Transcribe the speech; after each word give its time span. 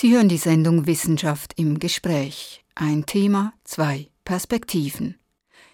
Sie 0.00 0.14
hören 0.14 0.30
die 0.30 0.38
Sendung 0.38 0.86
Wissenschaft 0.86 1.52
im 1.58 1.78
Gespräch. 1.78 2.64
Ein 2.74 3.04
Thema, 3.04 3.52
zwei 3.64 4.08
Perspektiven. 4.24 5.16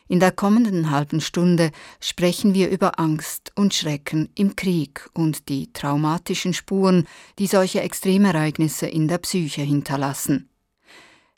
In 0.09 0.19
der 0.19 0.33
kommenden 0.33 0.91
halben 0.91 1.21
Stunde 1.21 1.71
sprechen 2.01 2.53
wir 2.53 2.69
über 2.71 2.99
Angst 2.99 3.53
und 3.55 3.73
Schrecken 3.73 4.29
im 4.35 4.57
Krieg 4.57 5.09
und 5.15 5.49
die 5.49 5.73
traumatischen 5.73 6.55
Spuren, 6.55 7.07
die 7.39 7.47
solche 7.47 7.83
Extremereignisse 7.83 8.89
in 8.89 9.07
der 9.07 9.19
Psyche 9.19 9.63
hinterlassen. 9.63 10.51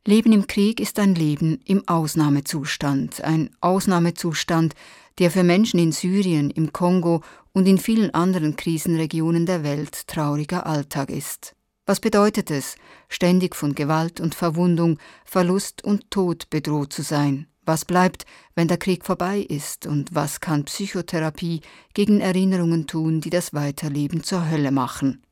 Leben 0.07 0.33
im 0.33 0.47
Krieg 0.47 0.81
ist 0.81 0.99
ein 0.99 1.15
Leben 1.15 1.61
im 1.67 1.87
Ausnahmezustand, 1.87 3.23
ein 3.23 3.51
Ausnahmezustand, 3.61 4.75
der 5.19 5.31
für 5.31 5.45
Menschen 5.45 5.79
in 5.79 5.93
Syrien, 5.93 6.49
im 6.49 6.73
Kongo 6.73 7.21
und 7.53 7.67
in 7.67 7.77
vielen 7.77 8.15
anderen 8.15 8.57
Krisenregionen 8.57 9.45
der 9.45 9.63
Welt 9.63 10.07
trauriger 10.07 10.65
Alltag 10.65 11.11
ist. 11.11 11.55
Was 11.89 12.01
bedeutet 12.01 12.51
es, 12.51 12.77
ständig 13.09 13.57
von 13.57 13.75
Gewalt 13.75 14.21
und 14.21 14.35
Verwundung, 14.35 14.99
Verlust 15.25 15.83
und 15.83 16.11
Tod 16.11 16.51
bedroht 16.51 16.93
zu 16.93 17.01
sein? 17.01 17.47
Was 17.65 17.87
bleibt, 17.87 18.27
wenn 18.55 18.69
der 18.69 18.77
Krieg 18.77 19.07
vorbei 19.07 19.39
ist? 19.39 19.87
Und 19.87 20.15
was 20.15 20.43
kann 20.43 20.67
Psychotherapie 20.67 21.63
gegen 21.95 22.21
Erinnerungen 22.21 22.87
tun, 22.87 23.23
die 23.23 23.31
das 23.31 23.55
Weiterleben 23.55 24.23
zur 24.23 24.51
Hölle 24.51 24.71
machen? 24.71 25.23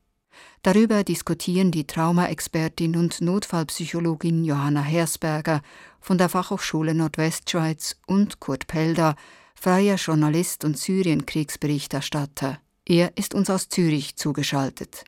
Darüber 0.63 1.03
diskutieren 1.03 1.69
die 1.69 1.85
Traumaexpertin 1.85 2.97
und 2.97 3.21
Notfallpsychologin 3.21 4.43
Johanna 4.43 4.81
Hersberger 4.81 5.61
von 6.01 6.17
der 6.17 6.27
Fachhochschule 6.27 6.95
Nordwestschweiz 6.95 7.97
und 8.07 8.39
Kurt 8.39 8.65
Pelder, 8.65 9.15
freier 9.53 9.97
Journalist 9.97 10.65
und 10.65 10.75
Syrienkriegsberichterstatter. 10.79 12.57
Er 12.83 13.15
ist 13.15 13.35
uns 13.35 13.51
aus 13.51 13.69
Zürich 13.69 14.15
zugeschaltet. 14.15 15.05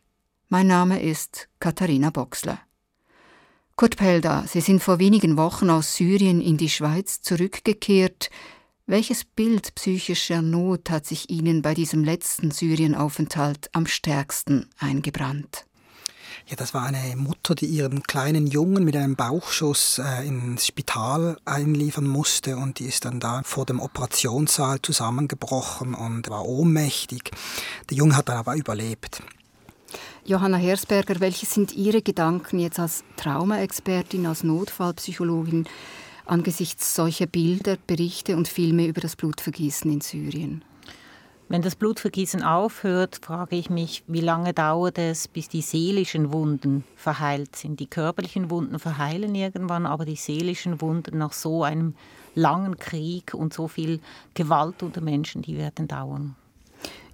Mein 0.51 0.65
Name 0.65 0.99
ist 0.99 1.47
Katharina 1.59 2.09
Boxler. 2.09 2.57
Kurt 3.75 3.97
Pelda, 3.97 4.45
Sie 4.47 4.61
sind 4.61 4.81
vor 4.81 4.97
wenigen 4.97 5.37
Wochen 5.37 5.69
aus 5.69 5.95
Syrien 5.95 6.41
in 6.41 6.57
die 6.57 6.69
Schweiz 6.69 7.21
zurückgekehrt. 7.21 8.31
Welches 8.87 9.25
Bild 9.25 9.75
psychischer 9.75 10.41
Not 10.41 10.89
hat 10.89 11.05
sich 11.05 11.29
Ihnen 11.29 11.61
bei 11.61 11.75
diesem 11.75 12.03
letzten 12.03 12.49
Syrienaufenthalt 12.49 13.69
am 13.73 13.85
stärksten 13.85 14.67
eingebrannt? 14.79 15.67
Ja, 16.47 16.55
das 16.55 16.73
war 16.73 16.83
eine 16.83 17.15
Mutter, 17.15 17.53
die 17.53 17.67
ihren 17.67 18.01
kleinen 18.01 18.47
Jungen 18.47 18.83
mit 18.83 18.95
einem 18.95 19.15
Bauchschuss 19.15 19.99
äh, 19.99 20.25
ins 20.25 20.65
Spital 20.65 21.37
einliefern 21.45 22.07
musste 22.07 22.57
und 22.57 22.79
die 22.79 22.85
ist 22.85 23.05
dann 23.05 23.19
da 23.19 23.43
vor 23.43 23.67
dem 23.67 23.79
Operationssaal 23.79 24.81
zusammengebrochen 24.81 25.93
und 25.93 26.27
war 26.31 26.47
ohnmächtig. 26.47 27.29
Der 27.91 27.97
Junge 27.97 28.17
hat 28.17 28.29
dann 28.29 28.37
aber 28.37 28.55
überlebt. 28.55 29.21
Johanna 30.29 30.57
Hersberger, 30.57 31.21
welche 31.21 31.47
sind 31.47 31.75
Ihre 31.75 32.03
Gedanken 32.03 32.59
jetzt 32.59 32.79
als 32.79 33.03
Traumaexpertin, 33.15 34.27
als 34.27 34.43
Notfallpsychologin 34.43 35.67
angesichts 36.27 36.93
solcher 36.93 37.25
Bilder, 37.25 37.77
Berichte 37.87 38.37
und 38.37 38.47
Filme 38.47 38.85
über 38.85 39.01
das 39.01 39.15
Blutvergießen 39.15 39.91
in 39.91 40.01
Syrien? 40.01 40.63
Wenn 41.47 41.63
das 41.63 41.75
Blutvergießen 41.75 42.43
aufhört, 42.43 43.21
frage 43.23 43.55
ich 43.55 43.71
mich, 43.71 44.03
wie 44.05 44.21
lange 44.21 44.53
dauert 44.53 44.99
es, 44.99 45.27
bis 45.27 45.49
die 45.49 45.63
seelischen 45.63 46.31
Wunden 46.31 46.83
verheilt 46.95 47.55
sind. 47.55 47.79
Die 47.79 47.87
körperlichen 47.87 48.51
Wunden 48.51 48.77
verheilen 48.77 49.33
irgendwann, 49.33 49.87
aber 49.87 50.05
die 50.05 50.15
seelischen 50.15 50.79
Wunden 50.79 51.17
nach 51.17 51.33
so 51.33 51.63
einem 51.63 51.95
langen 52.35 52.77
Krieg 52.77 53.33
und 53.33 53.51
so 53.51 53.67
viel 53.67 53.99
Gewalt 54.35 54.83
unter 54.83 55.01
Menschen, 55.01 55.41
die 55.41 55.57
werden 55.57 55.87
dauern. 55.87 56.35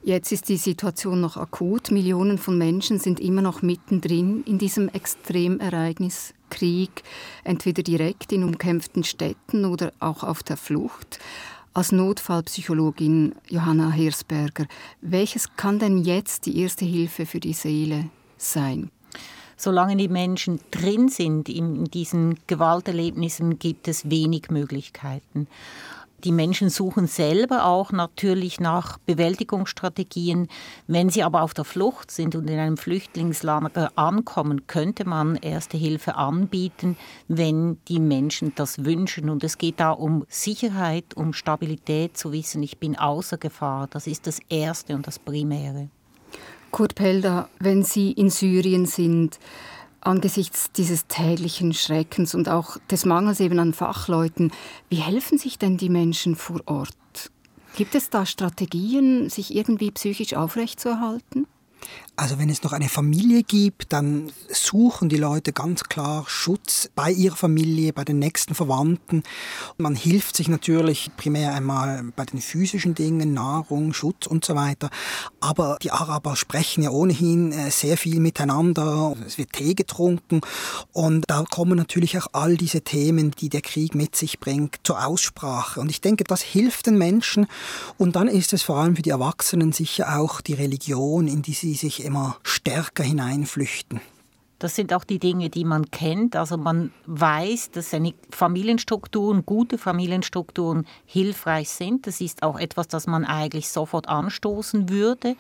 Jetzt 0.08 0.32
ist 0.32 0.50
die 0.50 0.58
Situation 0.58 1.20
noch 1.20 1.36
akut. 1.36 1.90
Millionen 1.90 2.38
von 2.38 2.60
Menschen 2.60 3.00
sind 3.00 3.20
immer 3.20 3.42
noch 3.42 3.64
mittendrin 3.64 4.44
in 4.44 4.60
diesem 4.60 4.88
Extremereignis 4.88 6.36
Krieg, 6.52 7.02
entweder 7.44 7.82
direkt 7.82 8.32
in 8.32 8.44
umkämpften 8.44 9.04
Städten 9.04 9.66
oder 9.66 9.92
auch 10.00 10.22
auf 10.22 10.44
der 10.44 10.58
Flucht. 10.58 11.18
Als 11.74 11.92
Notfallpsychologin 11.92 13.34
Johanna 13.50 13.90
Hirsberger, 13.90 14.68
welches 15.02 15.56
kann 15.56 15.80
denn 15.80 15.98
jetzt 15.98 16.46
die 16.46 16.62
erste 16.62 16.86
Hilfe 16.86 17.26
für 17.26 17.40
die 17.40 17.54
Seele 17.54 18.12
sein? 18.38 18.92
Solange 19.58 19.98
die 19.98 20.10
Menschen 20.10 20.60
drin 20.70 21.10
sind 21.10 21.50
in 21.50 21.86
diesen 21.86 22.38
Gewalterlebnissen, 22.46 23.58
gibt 23.58 23.88
es 23.88 24.08
wenig 24.08 24.52
Möglichkeiten. 24.52 25.48
Die 26.24 26.32
Menschen 26.32 26.70
suchen 26.70 27.08
selber 27.08 27.66
auch 27.66 27.92
natürlich 27.92 28.60
nach 28.60 28.98
Bewältigungsstrategien. 29.00 30.48
Wenn 30.88 31.10
sie 31.10 31.24
aber 31.24 31.44
auf 31.44 31.54
der 31.54 31.66
Flucht 31.66 32.10
sind 32.10 32.36
und 32.36 32.50
in 32.50 32.58
einem 32.58 32.78
Flüchtlingslager 32.78 33.92
ankommen, 33.96 34.66
könnte 34.66 35.06
man 35.06 35.36
erste 35.36 35.78
Hilfe 35.78 36.16
anbieten, 36.16 36.98
wenn 37.28 37.78
die 37.88 38.00
Menschen 38.00 38.54
das 38.56 38.86
wünschen. 38.86 39.30
Und 39.30 39.44
es 39.44 39.58
geht 39.58 39.80
da 39.80 39.92
um 39.92 40.26
Sicherheit, 40.28 41.16
um 41.16 41.34
Stabilität, 41.34 42.18
zu 42.18 42.32
wissen, 42.32 42.64
ich 42.64 42.78
bin 42.78 42.98
außer 42.98 43.38
Gefahr. 43.38 43.88
Das 43.88 44.08
ist 44.08 44.26
das 44.26 44.40
Erste 44.50 44.96
und 44.96 45.06
das 45.06 45.20
Primäre. 45.20 45.90
Kurt 46.72 46.96
Pelder, 46.96 47.50
wenn 47.60 47.84
Sie 47.84 48.12
in 48.12 48.30
Syrien 48.30 48.86
sind, 48.86 49.40
angesichts 50.06 50.72
dieses 50.72 51.08
täglichen 51.08 51.74
Schreckens 51.74 52.36
und 52.36 52.50
auch 52.50 52.78
des 52.90 53.06
Mangels 53.06 53.40
eben 53.40 53.60
an 53.60 53.74
Fachleuten, 53.74 54.52
wie 54.90 54.98
helfen 54.98 55.38
sich 55.38 55.58
denn 55.58 55.78
die 55.78 55.90
Menschen 55.90 56.36
vor 56.36 56.62
Ort? 56.66 56.96
Gibt 57.76 57.96
es 57.96 58.10
da 58.10 58.26
Strategien, 58.26 59.30
sich 59.30 59.54
irgendwie 59.54 59.92
psychisch 59.92 60.34
aufrechtzuerhalten? 60.34 61.48
Also 62.18 62.40
wenn 62.40 62.50
es 62.50 62.64
noch 62.64 62.72
eine 62.72 62.88
Familie 62.88 63.44
gibt, 63.44 63.92
dann 63.92 64.32
suchen 64.50 65.10
die 65.10 65.18
Leute 65.18 65.52
ganz 65.52 65.84
klar 65.84 66.24
Schutz 66.28 66.90
bei 66.96 67.12
ihrer 67.12 67.36
Familie, 67.36 67.92
bei 67.92 68.06
den 68.06 68.20
nächsten 68.20 68.56
Verwandten. 68.56 69.24
Man 69.78 69.96
hilft 69.96 70.38
sich 70.38 70.48
natürlich 70.48 71.12
primär 71.18 71.54
einmal 71.54 72.06
bei 72.16 72.24
den 72.24 72.40
physischen 72.40 72.96
Dingen, 72.96 73.34
Nahrung, 73.34 73.94
Schutz 73.94 74.28
und 74.28 74.46
so 74.46 74.56
weiter. 74.56 74.90
Aber 75.42 75.78
die 75.82 75.92
Araber 75.92 76.38
sprechen 76.38 76.84
ja 76.84 76.90
ohnehin 76.90 77.52
äh, 77.52 77.70
sehr 77.70 77.98
viel 77.98 78.22
miteinander. 78.22 79.14
Es 79.28 79.38
wird 79.38 79.52
Tee 79.52 79.74
getrunken 79.74 80.40
und 80.94 81.26
da 81.28 81.44
kommen 81.44 81.78
natürlich 81.78 82.18
auch 82.18 82.28
all 82.32 82.56
diese 82.56 82.82
Themen, 82.82 83.32
die 83.32 83.50
der 83.50 83.62
Krieg 83.62 83.94
mit 83.94 84.16
sich 84.16 84.40
bringt, 84.40 84.80
zur 84.84 85.06
Aussprache. 85.06 85.82
Und 85.82 85.90
ich 85.90 86.00
denke, 86.00 86.24
das 86.24 86.42
hilft 86.42 86.86
den 86.88 86.98
Menschen. 86.98 87.48
Und 87.98 88.16
dann 88.16 88.30
ist 88.30 88.54
es 88.54 88.62
vor 88.62 88.78
allem 88.78 88.96
für 88.96 89.02
die 89.02 89.10
Erwachsenen 89.10 89.74
sicher 89.74 90.18
auch 90.18 90.40
die 90.40 90.54
Religion, 90.54 91.28
in 91.28 91.42
die 91.42 91.54
sie 91.54 91.74
sich 91.76 92.04
immer 92.04 92.38
stärker 92.44 93.04
hineinflüchten. 93.04 94.02
Das 94.58 94.76
sind 94.76 94.94
auch 94.94 95.04
die 95.04 95.20
Dinge, 95.20 95.50
die 95.50 95.66
man 95.66 95.92
kennt. 95.92 96.38
Also 96.38 96.58
man 96.58 96.92
weiß, 97.06 97.72
dass 97.72 97.94
Familienstrukturen, 98.30 99.46
gute 99.46 99.78
Familienstrukturen 99.78 100.88
hilfreich 101.06 101.70
sind. 101.70 102.08
Das 102.08 102.22
ist 102.22 102.42
auch 102.42 102.58
etwas, 102.58 102.88
das 102.88 103.06
man 103.06 103.26
eigentlich 103.26 103.70
sofort 103.70 104.08
anstoßen 104.08 104.90
würde. 104.90 105.36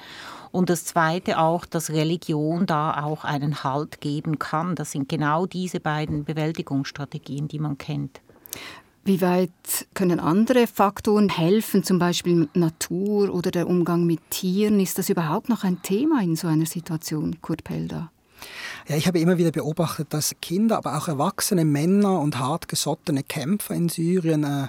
Und 0.52 0.70
das 0.70 0.84
Zweite 0.84 1.40
auch, 1.40 1.66
dass 1.66 1.92
Religion 1.92 2.66
da 2.66 3.04
auch 3.04 3.24
einen 3.24 3.64
Halt 3.64 4.02
geben 4.02 4.38
kann. 4.38 4.76
Das 4.76 4.92
sind 4.92 5.08
genau 5.08 5.46
diese 5.46 5.80
beiden 5.80 6.26
Bewältigungsstrategien, 6.26 7.48
die 7.48 7.60
man 7.60 7.78
kennt. 7.78 8.20
Wie 9.08 9.22
weit 9.22 9.52
können 9.94 10.20
andere 10.20 10.66
Faktoren 10.66 11.30
helfen, 11.30 11.84
zum 11.84 12.00
Beispiel 12.00 12.50
Natur 12.56 13.32
oder 13.32 13.52
der 13.52 13.68
Umgang 13.68 14.08
mit 14.08 14.20
Tieren? 14.32 14.80
Ist 14.80 14.98
das 14.98 15.10
überhaupt 15.10 15.48
noch 15.48 15.64
ein 15.64 15.80
Thema 15.84 16.24
in 16.24 16.36
so 16.36 16.48
einer 16.48 16.66
Situation, 16.66 17.40
Kurt 17.40 17.64
Pelder? 17.64 18.12
Ja, 18.88 18.96
ich 18.96 19.06
habe 19.06 19.20
immer 19.20 19.38
wieder 19.38 19.52
beobachtet, 19.52 20.12
dass 20.12 20.36
Kinder, 20.42 20.78
aber 20.78 20.98
auch 20.98 21.08
erwachsene 21.08 21.66
Männer 21.66 22.20
und 22.20 22.40
hartgesottene 22.40 23.22
Kämpfer 23.22 23.76
in 23.76 23.90
Syrien 23.90 24.44
äh, 24.44 24.68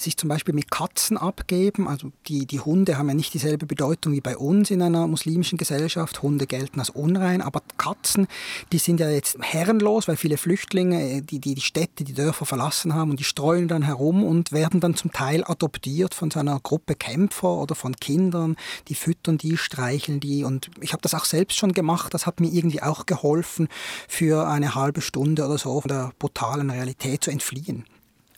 sich 0.00 0.16
zum 0.16 0.28
Beispiel 0.28 0.54
mit 0.54 0.70
Katzen 0.70 1.16
abgeben. 1.16 1.88
Also 1.88 2.12
die, 2.26 2.46
die 2.46 2.60
Hunde 2.60 2.98
haben 2.98 3.08
ja 3.08 3.14
nicht 3.14 3.34
dieselbe 3.34 3.66
Bedeutung 3.66 4.12
wie 4.12 4.20
bei 4.20 4.36
uns 4.36 4.70
in 4.70 4.82
einer 4.82 5.06
muslimischen 5.06 5.58
Gesellschaft. 5.58 6.22
Hunde 6.22 6.46
gelten 6.46 6.80
als 6.80 6.90
unrein, 6.90 7.42
aber 7.42 7.62
Katzen, 7.76 8.26
die 8.72 8.78
sind 8.78 9.00
ja 9.00 9.10
jetzt 9.10 9.38
herrenlos, 9.40 10.08
weil 10.08 10.16
viele 10.16 10.36
Flüchtlinge 10.36 11.10
äh, 11.10 11.20
die, 11.22 11.38
die, 11.38 11.54
die 11.54 11.60
Städte, 11.60 12.04
die 12.04 12.14
Dörfer 12.14 12.46
verlassen 12.46 12.94
haben 12.94 13.10
und 13.10 13.20
die 13.20 13.24
streuen 13.24 13.68
dann 13.68 13.82
herum 13.82 14.24
und 14.24 14.52
werden 14.52 14.80
dann 14.80 14.94
zum 14.94 15.12
Teil 15.12 15.44
adoptiert 15.44 16.14
von 16.14 16.30
so 16.30 16.40
einer 16.40 16.58
Gruppe 16.60 16.94
Kämpfer 16.94 17.56
oder 17.56 17.74
von 17.74 17.96
Kindern. 17.96 18.56
Die 18.88 18.94
füttern 18.94 19.38
die, 19.38 19.56
streicheln 19.56 20.20
die 20.20 20.44
und 20.44 20.70
ich 20.80 20.92
habe 20.92 21.02
das 21.02 21.14
auch 21.14 21.24
selbst 21.24 21.56
schon 21.56 21.72
gemacht. 21.72 22.12
Das 22.14 22.26
hat 22.26 22.40
mir 22.40 22.48
irgendwie 22.48 22.82
auch 22.82 23.06
geholfen 23.06 23.40
geholfen, 23.40 23.68
für 24.08 24.48
eine 24.48 24.74
halbe 24.74 25.00
Stunde 25.00 25.44
oder 25.44 25.58
so 25.58 25.80
von 25.80 25.88
der 25.88 26.12
brutalen 26.18 26.70
Realität 26.70 27.24
zu 27.24 27.30
entfliehen. 27.30 27.84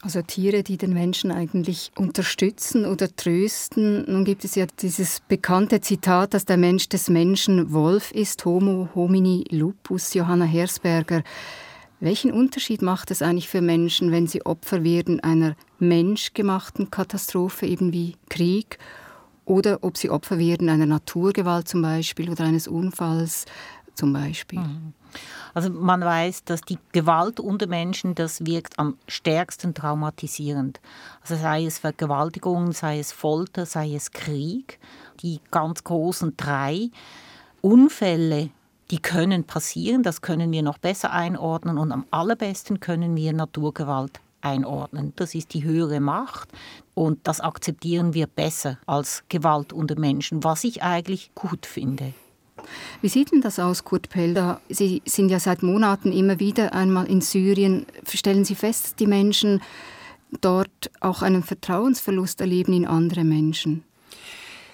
Also 0.02 0.20
Tiere, 0.20 0.62
die 0.64 0.76
den 0.76 0.92
Menschen 0.92 1.30
eigentlich 1.30 1.92
unterstützen 1.96 2.84
oder 2.84 3.14
trösten. 3.14 4.04
Nun 4.10 4.24
gibt 4.24 4.44
es 4.44 4.56
ja 4.56 4.66
dieses 4.80 5.20
bekannte 5.20 5.80
Zitat, 5.80 6.34
dass 6.34 6.44
der 6.44 6.56
Mensch 6.56 6.88
des 6.88 7.08
Menschen 7.08 7.72
Wolf 7.72 8.10
ist, 8.10 8.44
Homo 8.44 8.88
homini 8.94 9.44
lupus, 9.50 10.12
Johanna 10.12 10.44
Hersberger. 10.44 11.22
Welchen 12.00 12.32
Unterschied 12.32 12.82
macht 12.82 13.12
es 13.12 13.22
eigentlich 13.22 13.48
für 13.48 13.62
Menschen, 13.62 14.10
wenn 14.10 14.26
sie 14.26 14.44
Opfer 14.44 14.82
werden 14.82 15.20
einer 15.20 15.54
menschgemachten 15.78 16.90
Katastrophe, 16.90 17.66
eben 17.66 17.92
wie 17.92 18.16
Krieg, 18.28 18.78
oder 19.44 19.78
ob 19.82 19.96
sie 19.96 20.10
Opfer 20.10 20.38
werden 20.38 20.68
einer 20.68 20.86
Naturgewalt 20.86 21.68
zum 21.68 21.82
Beispiel 21.82 22.28
oder 22.28 22.44
eines 22.44 22.66
Unfalls? 22.66 23.46
zum 23.94 24.12
Beispiel. 24.12 24.60
Mhm. 24.60 24.94
Also 25.54 25.70
man 25.70 26.00
weiß, 26.00 26.44
dass 26.44 26.60
die 26.62 26.78
Gewalt 26.92 27.40
unter 27.40 27.66
Menschen, 27.66 28.14
das 28.14 28.44
wirkt 28.46 28.78
am 28.78 28.96
stärksten 29.06 29.74
traumatisierend. 29.74 30.80
Also 31.22 31.36
sei 31.36 31.64
es 31.64 31.78
Vergewaltigung, 31.78 32.72
sei 32.72 32.98
es 32.98 33.12
Folter, 33.12 33.66
sei 33.66 33.94
es 33.94 34.10
Krieg. 34.10 34.78
Die 35.22 35.40
ganz 35.50 35.84
großen 35.84 36.36
drei 36.36 36.90
Unfälle, 37.60 38.50
die 38.90 38.98
können 38.98 39.44
passieren, 39.44 40.02
das 40.02 40.20
können 40.20 40.52
wir 40.52 40.62
noch 40.62 40.78
besser 40.78 41.12
einordnen 41.12 41.78
und 41.78 41.92
am 41.92 42.04
allerbesten 42.10 42.80
können 42.80 43.16
wir 43.16 43.32
Naturgewalt 43.32 44.20
einordnen. 44.42 45.12
Das 45.16 45.34
ist 45.34 45.54
die 45.54 45.64
höhere 45.64 46.00
Macht 46.00 46.50
und 46.94 47.26
das 47.26 47.40
akzeptieren 47.40 48.14
wir 48.14 48.26
besser 48.26 48.78
als 48.86 49.24
Gewalt 49.28 49.72
unter 49.72 49.98
Menschen, 49.98 50.44
was 50.44 50.64
ich 50.64 50.82
eigentlich 50.82 51.30
gut 51.34 51.64
finde. 51.66 52.12
Wie 53.00 53.08
sieht 53.08 53.32
denn 53.32 53.40
das 53.40 53.58
aus, 53.58 53.84
Kurt 53.84 54.08
Pelder? 54.08 54.60
Sie 54.68 55.02
sind 55.04 55.28
ja 55.28 55.40
seit 55.40 55.62
Monaten 55.62 56.12
immer 56.12 56.38
wieder 56.38 56.74
einmal 56.74 57.06
in 57.06 57.20
Syrien. 57.20 57.86
Stellen 58.06 58.44
Sie 58.44 58.54
fest, 58.54 59.00
die 59.00 59.06
Menschen 59.06 59.60
dort 60.40 60.90
auch 61.00 61.22
einen 61.22 61.42
Vertrauensverlust 61.42 62.40
erleben 62.40 62.72
in 62.72 62.86
andere 62.86 63.24
Menschen? 63.24 63.84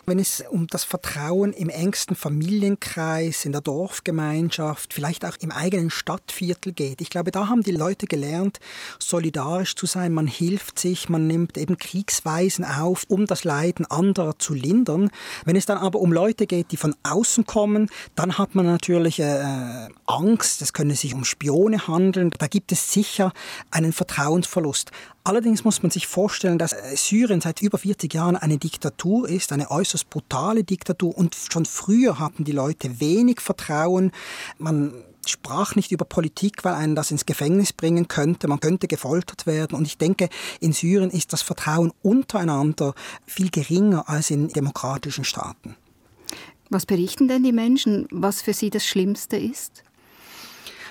Wenn 0.08 0.18
es 0.18 0.42
um 0.50 0.66
das 0.66 0.84
Vertrauen 0.84 1.52
im 1.52 1.68
engsten 1.68 2.16
Familienkreis, 2.16 3.44
in 3.44 3.52
der 3.52 3.60
Dorfgemeinschaft, 3.60 4.94
vielleicht 4.94 5.24
auch 5.24 5.36
im 5.40 5.52
eigenen 5.52 5.90
Stadtviertel 5.90 6.72
geht. 6.72 7.00
Ich 7.00 7.10
glaube, 7.10 7.30
da 7.30 7.48
haben 7.48 7.62
die 7.62 7.72
Leute 7.72 8.06
gelernt, 8.06 8.58
solidarisch 8.98 9.76
zu 9.76 9.86
sein. 9.86 10.12
Man 10.12 10.26
hilft 10.26 10.78
sich, 10.78 11.08
man 11.08 11.26
nimmt 11.26 11.58
eben 11.58 11.76
Kriegsweisen 11.76 12.64
auf, 12.64 13.04
um 13.08 13.26
das 13.26 13.44
Leiden 13.44 13.84
anderer 13.86 14.38
zu 14.38 14.54
lindern. 14.54 15.10
Wenn 15.44 15.56
es 15.56 15.66
dann 15.66 15.78
aber 15.78 16.00
um 16.00 16.12
Leute 16.12 16.46
geht, 16.46 16.72
die 16.72 16.76
von 16.76 16.94
außen 17.02 17.44
kommen, 17.46 17.90
dann 18.14 18.38
hat 18.38 18.54
man 18.54 18.66
natürlich 18.66 19.20
äh, 19.20 19.88
Angst. 20.06 20.62
Es 20.62 20.72
können 20.72 20.94
sich 20.94 21.14
um 21.14 21.24
Spione 21.24 21.86
handeln. 21.86 22.30
Da 22.38 22.46
gibt 22.46 22.72
es 22.72 22.92
sicher 22.92 23.32
einen 23.70 23.92
Vertrauensverlust. 23.92 24.90
Allerdings 25.28 25.62
muss 25.62 25.82
man 25.82 25.90
sich 25.90 26.06
vorstellen, 26.06 26.56
dass 26.56 26.72
äh, 26.72 26.96
Syrien 26.96 27.42
seit 27.42 27.60
über 27.60 27.76
40 27.76 28.14
Jahren 28.14 28.34
eine 28.34 28.56
Diktatur 28.56 29.28
ist, 29.28 29.52
eine 29.52 29.70
äußerst 29.70 30.08
brutale 30.08 30.64
Diktatur. 30.64 31.14
Und 31.18 31.36
schon 31.52 31.66
früher 31.66 32.18
hatten 32.18 32.44
die 32.44 32.52
Leute 32.52 32.98
wenig 32.98 33.40
Vertrauen. 33.40 34.12
Man 34.56 34.94
sprach 35.26 35.76
nicht 35.76 35.92
über 35.92 36.06
Politik, 36.06 36.64
weil 36.64 36.72
einen 36.72 36.94
das 36.94 37.10
ins 37.10 37.26
Gefängnis 37.26 37.74
bringen 37.74 38.08
könnte. 38.08 38.48
Man 38.48 38.60
könnte 38.60 38.88
gefoltert 38.88 39.44
werden. 39.44 39.76
Und 39.76 39.86
ich 39.86 39.98
denke, 39.98 40.30
in 40.60 40.72
Syrien 40.72 41.10
ist 41.10 41.34
das 41.34 41.42
Vertrauen 41.42 41.92
untereinander 42.00 42.94
viel 43.26 43.50
geringer 43.50 44.08
als 44.08 44.30
in 44.30 44.48
demokratischen 44.48 45.24
Staaten. 45.24 45.76
Was 46.70 46.86
berichten 46.86 47.28
denn 47.28 47.42
die 47.42 47.52
Menschen, 47.52 48.08
was 48.10 48.40
für 48.40 48.54
sie 48.54 48.70
das 48.70 48.86
Schlimmste 48.86 49.36
ist? 49.36 49.82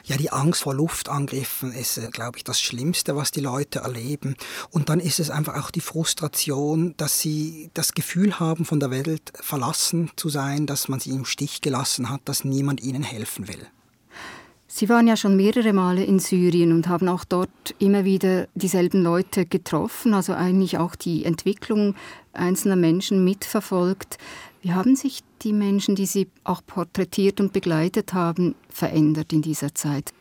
Ja, 0.08 0.16
die 0.16 0.32
Angst 0.32 0.62
vor 0.62 0.74
Luftangriffen 0.74 1.74
ist, 1.74 1.98
äh, 1.98 2.08
glaube 2.10 2.38
ich, 2.38 2.46
das 2.46 2.62
Schlimmste, 2.62 3.18
was 3.18 3.32
die 3.32 3.42
Leute 3.42 3.80
erleben. 3.80 4.38
Und 4.72 4.88
dann 4.88 5.02
ist 5.02 5.20
es 5.20 5.30
einfach 5.30 5.56
auch 5.62 5.70
die 5.70 5.82
Frustration, 5.82 6.94
dass 6.96 7.20
sie 7.20 7.70
das 7.74 7.94
Gefühl 7.94 8.40
haben, 8.40 8.64
von 8.64 8.80
der 8.80 8.90
Welt 8.90 9.34
verlassen 9.36 10.10
zu 10.16 10.30
sein, 10.30 10.66
dass 10.66 10.88
man 10.88 11.02
sie 11.02 11.10
im 11.10 11.26
Stich 11.26 11.60
gelassen 11.60 12.10
hat, 12.10 12.22
dass 12.24 12.46
niemand 12.46 12.82
ihnen 12.82 13.04
helfen 13.04 13.50
will. 13.50 13.68
Sie 14.70 14.88
waren 14.88 15.08
ja 15.08 15.18
schon 15.18 15.36
mehrere 15.36 15.74
Male 15.74 16.06
in 16.06 16.20
Syrien 16.20 16.72
und 16.72 16.88
haben 16.88 17.10
auch 17.10 17.26
dort 17.26 17.76
immer 17.80 18.06
wieder 18.06 18.48
dieselben 18.56 19.02
Leute 19.02 19.46
getroffen, 19.46 20.14
also 20.14 20.34
eigentlich 20.34 20.78
auch 20.78 20.96
die 20.96 21.26
Entwicklung 21.26 21.96
einzelner 22.32 22.76
Menschen 22.78 23.26
mitverfolgt. 23.26 24.18
Wie 24.62 24.72
haben 24.72 24.96
sich 24.96 25.24
die 25.44 25.54
Menschen, 25.54 25.96
die 25.96 26.06
Sie 26.06 26.28
auch 26.44 26.62
porträtiert 26.66 27.40
und 27.40 27.54
begleitet 27.54 28.14
haben, 28.14 28.56
verändert 28.70 29.34
in 29.34 29.42
dieser 29.42 29.74
Zeit? 29.74 30.14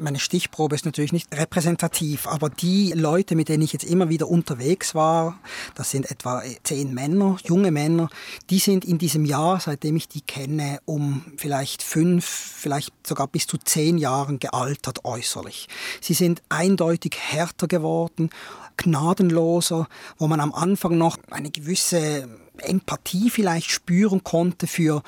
meine 0.00 0.18
Stichprobe 0.18 0.74
ist 0.74 0.86
natürlich 0.86 1.12
nicht 1.12 1.28
repräsentativ, 1.36 2.26
aber 2.26 2.48
die 2.48 2.92
Leute, 2.92 3.36
mit 3.36 3.48
denen 3.48 3.62
ich 3.62 3.72
jetzt 3.72 3.84
immer 3.84 4.08
wieder 4.08 4.28
unterwegs 4.28 4.94
war, 4.94 5.38
das 5.74 5.90
sind 5.90 6.10
etwa 6.10 6.42
zehn 6.64 6.94
Männer, 6.94 7.36
junge 7.44 7.70
Männer, 7.70 8.08
die 8.48 8.58
sind 8.58 8.84
in 8.84 8.98
diesem 8.98 9.24
Jahr, 9.24 9.60
seitdem 9.60 9.96
ich 9.96 10.08
die 10.08 10.22
kenne, 10.22 10.80
um 10.86 11.24
vielleicht 11.36 11.82
fünf, 11.82 12.24
vielleicht 12.24 13.06
sogar 13.06 13.28
bis 13.28 13.46
zu 13.46 13.58
zehn 13.58 13.98
Jahren 13.98 14.38
gealtert 14.38 15.04
äußerlich. 15.04 15.68
Sie 16.00 16.14
sind 16.14 16.42
eindeutig 16.48 17.16
härter 17.18 17.68
geworden, 17.68 18.30
gnadenloser, 18.76 19.86
wo 20.16 20.26
man 20.26 20.40
am 20.40 20.54
Anfang 20.54 20.96
noch 20.96 21.18
eine 21.30 21.50
gewisse 21.50 22.28
Empathie 22.60 23.30
vielleicht 23.30 23.70
spüren 23.70 24.24
konnte 24.24 24.66
für 24.66 25.02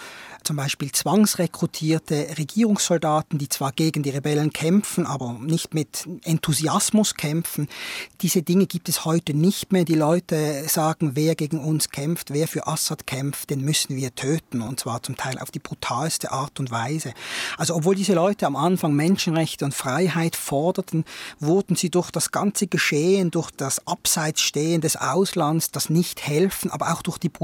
zum 0.45 0.57
Beispiel 0.57 0.91
zwangsrekrutierte 0.91 2.37
Regierungssoldaten, 2.37 3.39
die 3.39 3.49
zwar 3.49 3.73
gegen 3.73 4.03
die 4.03 4.11
Rebellen 4.11 4.53
kämpfen, 4.53 5.07
aber 5.07 5.39
nicht 5.41 5.75
mit 5.75 6.09
Enthusiasmus 6.25 7.15
kämpfen. 7.15 7.69
Diese 8.23 8.43
Dinge 8.43 8.67
gibt 8.67 8.89
es 8.89 9.05
heute 9.05 9.35
nicht 9.35 9.73
mehr. 9.73 9.85
Die 9.85 9.95
Leute 9.95 10.65
sagen, 10.69 11.13
wer 11.15 11.35
gegen 11.35 11.61
uns 11.61 11.91
kämpft, 11.91 12.33
wer 12.33 12.49
für 12.49 12.67
Assad 12.67 13.07
kämpft, 13.07 13.51
den 13.51 13.61
müssen 13.61 13.97
wir 13.97 14.15
töten 14.15 14.63
und 14.63 14.81
zwar 14.81 15.03
zum 15.03 15.17
Teil 15.17 15.39
auf 15.39 15.51
die 15.51 15.61
brutalste 15.61 16.33
Art 16.33 16.59
und 16.59 16.71
Weise. 16.71 17.13
Also 17.57 17.75
obwohl 17.77 17.95
diese 17.95 18.15
Leute 18.15 18.47
am 18.47 18.57
Anfang 18.57 18.95
Menschenrechte 18.95 19.65
und 19.65 19.75
Freiheit 19.75 20.37
forderten, 20.37 21.05
wurden 21.39 21.77
sie 21.77 21.91
durch 21.91 22.11
das 22.11 22.33
ganze 22.33 22.67
Geschehen, 22.67 23.31
durch 23.31 23.51
das 23.51 23.87
Abseitsstehen 23.87 24.81
des 24.81 24.97
Auslands, 24.97 25.71
das 25.71 25.89
Nicht-Helfen, 25.89 26.71
aber 26.71 26.93
auch 26.93 27.03
durch 27.03 27.19
die 27.19 27.29
Brutalität 27.29 27.42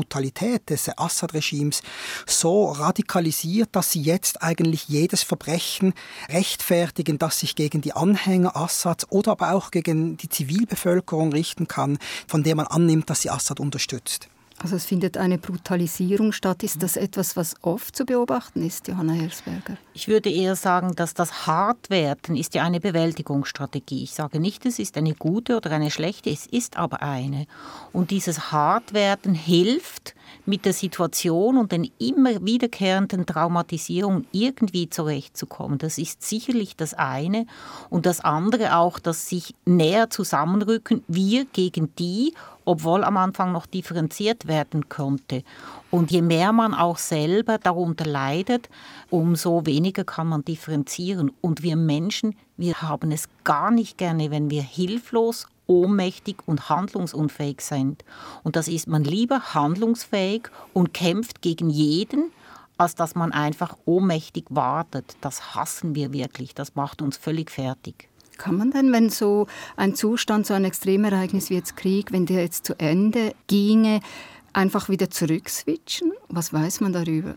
des 0.69 0.91
Assad-Regimes 0.97 1.83
so 2.27 2.67
radikalisiert, 2.71 3.71
dass 3.73 3.93
sie 3.93 4.03
jetzt 4.03 4.43
eigentlich 4.43 4.89
jedes 4.89 5.23
Verbrechen 5.23 5.95
rechtfertigen, 6.29 7.19
das 7.19 7.41
sich 7.41 7.57
gegen 7.57 7.81
die 7.81 7.93
Anhänger 7.93 8.57
Assads 8.57 9.11
oder 9.11 9.33
aber 9.33 9.53
auch 9.53 9.71
gegen 9.71 10.17
die 10.17 10.29
Zivilbevölkerung 10.29 11.33
richten 11.33 11.69
kann, 11.69 11.99
von 12.27 12.43
der 12.43 12.55
man 12.55 12.67
annimmt, 12.67 13.11
dass 13.11 13.23
sie 13.23 13.31
Assad 13.31 13.61
unterstützt. 13.61 14.29
Also 14.61 14.75
es 14.75 14.85
findet 14.85 15.17
eine 15.17 15.39
Brutalisierung 15.39 16.33
statt. 16.33 16.65
Ist 16.65 16.83
das 16.83 16.97
etwas, 16.97 17.37
was 17.37 17.55
oft 17.63 17.95
zu 17.95 18.05
beobachten 18.05 18.67
ist, 18.67 18.89
Johanna 18.89 19.13
Hersberger? 19.13 19.77
Ich 19.95 20.09
würde 20.09 20.31
eher 20.31 20.57
sagen, 20.57 20.97
dass 20.97 21.15
das 21.15 21.47
Hartwerden 21.47 22.37
ist 22.37 22.55
ja 22.55 22.65
eine 22.65 22.81
Bewältigungsstrategie. 22.81 24.03
Ich 24.03 24.15
sage 24.15 24.41
nicht, 24.41 24.67
es 24.67 24.81
ist 24.81 24.97
eine 24.97 25.15
gute 25.15 25.57
oder 25.57 25.71
eine 25.71 25.93
schlechte, 25.93 26.31
es 26.31 26.47
ist 26.47 26.77
aber 26.77 27.03
eine. 27.03 27.47
Und 27.93 28.11
dieses 28.11 28.51
Hartwerden 28.51 29.35
hilft, 29.35 30.15
mit 30.47 30.65
der 30.65 30.73
Situation 30.73 31.59
und 31.59 31.73
den 31.73 31.91
immer 31.99 32.45
wiederkehrenden 32.45 33.27
Traumatisierungen 33.27 34.27
irgendwie 34.33 34.89
zurechtzukommen. 34.89 35.79
Das 35.79 35.99
ist 35.99 36.23
sicherlich 36.23 36.77
das 36.77 36.95
eine. 36.95 37.47
Und 37.91 38.07
das 38.07 38.21
andere 38.21 38.77
auch, 38.77 38.99
dass 38.99 39.29
sich 39.29 39.55
näher 39.65 40.11
zusammenrücken, 40.11 41.05
wir 41.07 41.45
gegen 41.45 41.95
die, 41.97 42.35
obwohl 42.65 43.03
am 43.03 43.17
Anfang 43.17 43.53
noch 43.53 43.67
differenziert 43.67 44.47
werden 44.47 44.89
konnte. 44.89 45.43
Und 45.91 46.11
je 46.11 46.21
mehr 46.21 46.53
man 46.53 46.75
auch 46.75 46.99
selber 46.99 47.57
darunter 47.59 48.05
leidet, 48.05 48.69
umso 49.09 49.65
weniger 49.65 50.05
kann 50.05 50.29
man 50.29 50.45
differenzieren. 50.45 51.33
Und 51.41 51.63
wir 51.63 51.77
Menschen, 51.77 52.37
wir 52.59 52.83
haben 52.83 53.11
es 53.11 53.29
gar 53.45 53.71
nicht 53.71 53.97
gerne, 53.97 54.31
wenn 54.31 54.51
wir 54.51 54.63
hilflos 54.63 55.47
ohnmächtig 55.69 56.39
und 56.47 56.69
handlungsunfähig 56.69 57.61
sind. 57.61 58.05
Und 58.43 58.57
das 58.57 58.67
ist 58.67 58.89
man 58.89 59.05
lieber 59.05 59.55
handlungsfähig 59.55 60.49
und 60.73 60.93
kämpft 60.93 61.43
gegen 61.43 61.71
jeden, 61.71 62.33
als 62.77 62.97
dass 62.97 63.15
man 63.15 63.33
einfach 63.33 63.77
ohnmächtig 63.85 64.47
wartet. 64.49 65.17
Das 65.21 65.55
hassen 65.55 65.95
wir 65.95 66.13
wirklich. 66.13 66.55
Das 66.55 66.75
macht 66.75 67.03
uns 67.03 67.17
völlig 67.17 67.53
fertig. 67.53 68.09
Kann 68.39 68.57
man 68.57 68.71
denn, 68.71 68.93
wenn 68.93 69.11
so 69.11 69.47
ein 69.77 69.95
Zustand, 69.95 70.47
so 70.47 70.55
ein 70.55 70.65
Extremereignis 70.65 71.51
wie 71.51 71.55
jetzt 71.55 71.77
Krieg, 71.77 72.13
wenn 72.13 72.25
der 72.25 72.43
jetzt 72.43 72.65
zu 72.65 72.79
Ende 72.79 73.35
ginge, 73.49 74.01
einfach 74.53 74.89
wieder 74.89 75.11
zurückswitchen? 75.11 76.13
Was 76.29 76.53
weiß 76.53 76.81
man 76.81 76.93
darüber? 76.93 77.35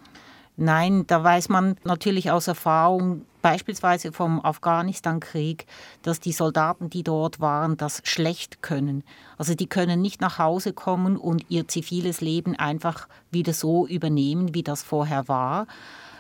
Nein, 0.64 1.08
da 1.08 1.24
weiß 1.24 1.50
man 1.50 1.76
natürlich 1.86 2.30
aus 2.30 2.48
Erfahrung, 2.48 3.26
beispielsweise 3.42 4.12
vom 4.12 4.40
Afghanistan-Krieg, 4.46 5.66
dass 6.04 6.20
die 6.20 6.34
Soldaten, 6.34 6.92
die 6.92 7.02
dort 7.02 7.40
waren, 7.40 7.78
das 7.78 8.04
schlecht 8.04 8.62
können. 8.62 9.04
Also 9.40 9.56
die 9.56 9.66
können 9.66 10.04
nicht 10.04 10.22
nach 10.22 10.38
Hause 10.38 10.74
kommen 10.74 11.18
und 11.18 11.46
ihr 11.50 11.68
ziviles 11.68 12.22
Leben 12.22 12.56
einfach 12.56 13.08
wieder 13.32 13.54
so 13.54 13.88
übernehmen, 13.88 14.54
wie 14.54 14.62
das 14.62 14.84
vorher 14.84 15.28
war, 15.28 15.66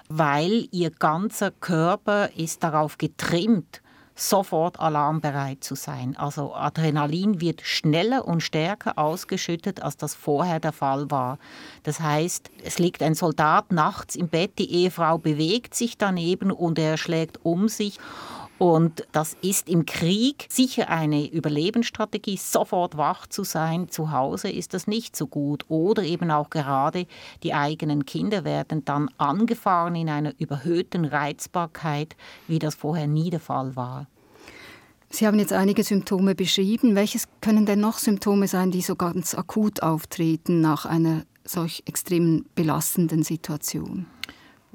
weil 0.09 0.67
ihr 0.71 0.89
ganzer 0.89 1.51
Körper 1.51 2.31
ist 2.35 2.63
darauf 2.63 2.97
getrimmt, 2.97 3.80
sofort 4.15 4.79
alarmbereit 4.79 5.63
zu 5.63 5.75
sein. 5.75 6.15
Also 6.17 6.53
Adrenalin 6.53 7.41
wird 7.41 7.61
schneller 7.61 8.27
und 8.27 8.41
stärker 8.41 8.97
ausgeschüttet, 8.97 9.81
als 9.81 9.97
das 9.97 10.15
vorher 10.15 10.59
der 10.59 10.73
Fall 10.73 11.09
war. 11.09 11.39
Das 11.83 11.99
heißt, 11.99 12.51
es 12.63 12.79
liegt 12.79 13.01
ein 13.01 13.15
Soldat 13.15 13.71
nachts 13.71 14.15
im 14.15 14.27
Bett, 14.27 14.59
die 14.59 14.71
Ehefrau 14.71 15.17
bewegt 15.17 15.73
sich 15.73 15.97
daneben 15.97 16.51
und 16.51 16.77
er 16.77 16.97
schlägt 16.97 17.43
um 17.45 17.67
sich 17.67 17.99
Und 18.61 19.07
das 19.11 19.35
ist 19.41 19.69
im 19.69 19.87
Krieg 19.87 20.45
sicher 20.47 20.87
eine 20.87 21.27
Überlebensstrategie. 21.27 22.37
Sofort 22.37 22.95
wach 22.95 23.25
zu 23.25 23.43
sein, 23.43 23.89
zu 23.89 24.11
Hause 24.11 24.51
ist 24.51 24.75
das 24.75 24.85
nicht 24.85 25.15
so 25.15 25.25
gut. 25.25 25.65
Oder 25.67 26.03
eben 26.03 26.29
auch 26.29 26.51
gerade 26.51 27.07
die 27.41 27.55
eigenen 27.55 28.05
Kinder 28.05 28.43
werden 28.43 28.85
dann 28.85 29.09
angefahren 29.17 29.95
in 29.95 30.09
einer 30.09 30.35
überhöhten 30.37 31.05
Reizbarkeit, 31.05 32.15
wie 32.47 32.59
das 32.59 32.75
vorher 32.75 33.07
nie 33.07 33.31
der 33.31 33.39
Fall 33.39 33.75
war. 33.75 34.05
Sie 35.09 35.25
haben 35.25 35.39
jetzt 35.39 35.53
einige 35.53 35.83
Symptome 35.83 36.35
beschrieben. 36.35 36.93
Welches 36.93 37.27
können 37.41 37.65
denn 37.65 37.79
noch 37.79 37.97
Symptome 37.97 38.47
sein, 38.47 38.69
die 38.69 38.81
so 38.81 38.95
ganz 38.95 39.33
akut 39.33 39.81
auftreten 39.81 40.61
nach 40.61 40.85
einer 40.85 41.23
solch 41.45 41.81
extrem 41.87 42.45
belastenden 42.53 43.23
Situation? 43.23 44.05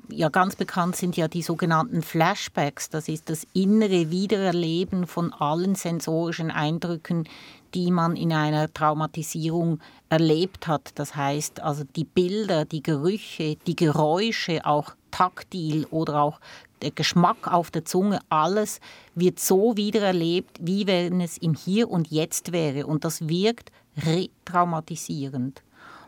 Ja 0.08 0.28
ganz 0.28 0.56
bekannt 0.56 0.96
sind 0.96 1.16
ja 1.16 1.28
die 1.28 1.42
sogenannten 1.42 2.02
Flashbacks. 2.02 2.90
Das 2.90 3.08
ist 3.08 3.28
das 3.30 3.46
innere 3.52 4.10
Wiedererleben 4.10 5.06
von 5.06 5.32
allen 5.32 5.74
sensorischen 5.74 6.50
Eindrücken, 6.50 7.28
die 7.74 7.90
man 7.90 8.16
in 8.16 8.32
einer 8.32 8.72
Traumatisierung 8.72 9.80
erlebt 10.08 10.66
hat. 10.66 10.92
Das 10.94 11.16
heißt 11.16 11.60
also 11.60 11.84
die 11.84 12.04
Bilder, 12.04 12.64
die 12.64 12.82
Gerüche, 12.82 13.56
die 13.66 13.76
Geräusche, 13.76 14.64
auch 14.64 14.94
taktil 15.10 15.86
oder 15.90 16.22
auch 16.22 16.40
der 16.82 16.90
Geschmack 16.90 17.50
auf 17.50 17.70
der 17.70 17.84
Zunge, 17.84 18.20
alles 18.28 18.80
wird 19.14 19.40
so 19.40 19.76
wiedererlebt, 19.76 20.58
wie 20.60 20.86
wenn 20.86 21.20
es 21.20 21.38
im 21.38 21.54
Hier 21.54 21.90
und 21.90 22.08
Jetzt 22.10 22.52
wäre. 22.52 22.86
Und 22.86 23.04
das 23.04 23.28
wirkt 23.28 23.72
retraumatisierend. 23.96 25.62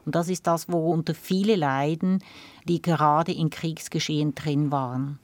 Und 0.09 0.15
das 0.15 0.31
ist 0.31 0.47
das, 0.47 0.71
worunter 0.71 1.15
viele 1.15 1.55
leiden, 1.55 2.25
die 2.67 2.81
gerade 2.81 3.31
in 3.31 3.51
Kriegsgeschehen 3.51 4.35
drin 4.35 4.73
waren. 4.73 5.19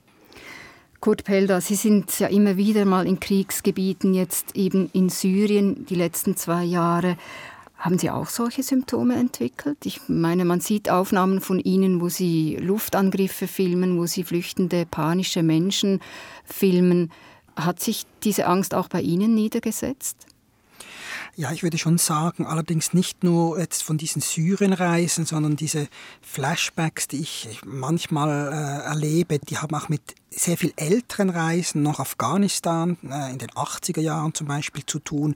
Kurt 0.99 1.23
Pelda, 1.23 1.59
Sie 1.59 1.73
sind 1.73 2.19
ja 2.19 2.27
immer 2.27 2.55
wieder 2.55 2.85
mal 2.85 3.07
in 3.07 3.19
Kriegsgebieten, 3.19 4.13
jetzt 4.13 4.55
eben 4.55 4.91
in 4.93 5.09
Syrien 5.09 5.87
die 5.87 5.95
letzten 5.95 6.37
zwei 6.37 6.63
Jahre. 6.63 7.17
Haben 7.79 7.97
Sie 7.97 8.11
auch 8.11 8.27
solche 8.27 8.61
Symptome 8.61 9.15
entwickelt? 9.15 9.79
Ich 9.85 10.01
meine, 10.07 10.45
man 10.45 10.59
sieht 10.59 10.87
Aufnahmen 10.87 11.41
von 11.41 11.59
Ihnen, 11.59 11.99
wo 11.99 12.07
Sie 12.07 12.55
Luftangriffe 12.57 13.47
filmen, 13.47 13.97
wo 13.97 14.05
Sie 14.05 14.23
flüchtende, 14.23 14.85
panische 14.85 15.41
Menschen 15.41 15.99
filmen. 16.43 17.11
Hat 17.55 17.79
sich 17.79 18.05
diese 18.23 18.45
Angst 18.45 18.75
auch 18.75 18.87
bei 18.87 19.01
Ihnen 19.01 19.33
niedergesetzt? 19.33 20.27
Ja, 21.37 21.51
ich 21.51 21.63
würde 21.63 21.77
schon 21.77 21.97
sagen, 21.97 22.45
allerdings 22.45 22.93
nicht 22.93 23.25
nur 23.25 23.59
jetzt 23.59 23.83
von 23.83 23.97
diesen 23.97 24.21
Syrienreisen, 24.21 25.25
sondern 25.25 25.57
diese 25.57 25.89
Flashbacks, 26.21 27.09
die 27.09 27.19
ich 27.19 27.59
manchmal 27.65 28.53
äh, 28.53 28.85
erlebe, 28.87 29.39
die 29.39 29.57
haben 29.57 29.75
auch 29.75 29.89
mit 29.89 30.01
sehr 30.29 30.55
viel 30.55 30.71
älteren 30.77 31.29
Reisen, 31.29 31.81
noch 31.81 31.99
Afghanistan, 31.99 32.97
äh, 33.03 33.31
in 33.31 33.39
den 33.39 33.49
80er 33.49 33.99
Jahren 33.99 34.33
zum 34.33 34.47
Beispiel 34.47 34.85
zu 34.85 34.99
tun 34.99 35.35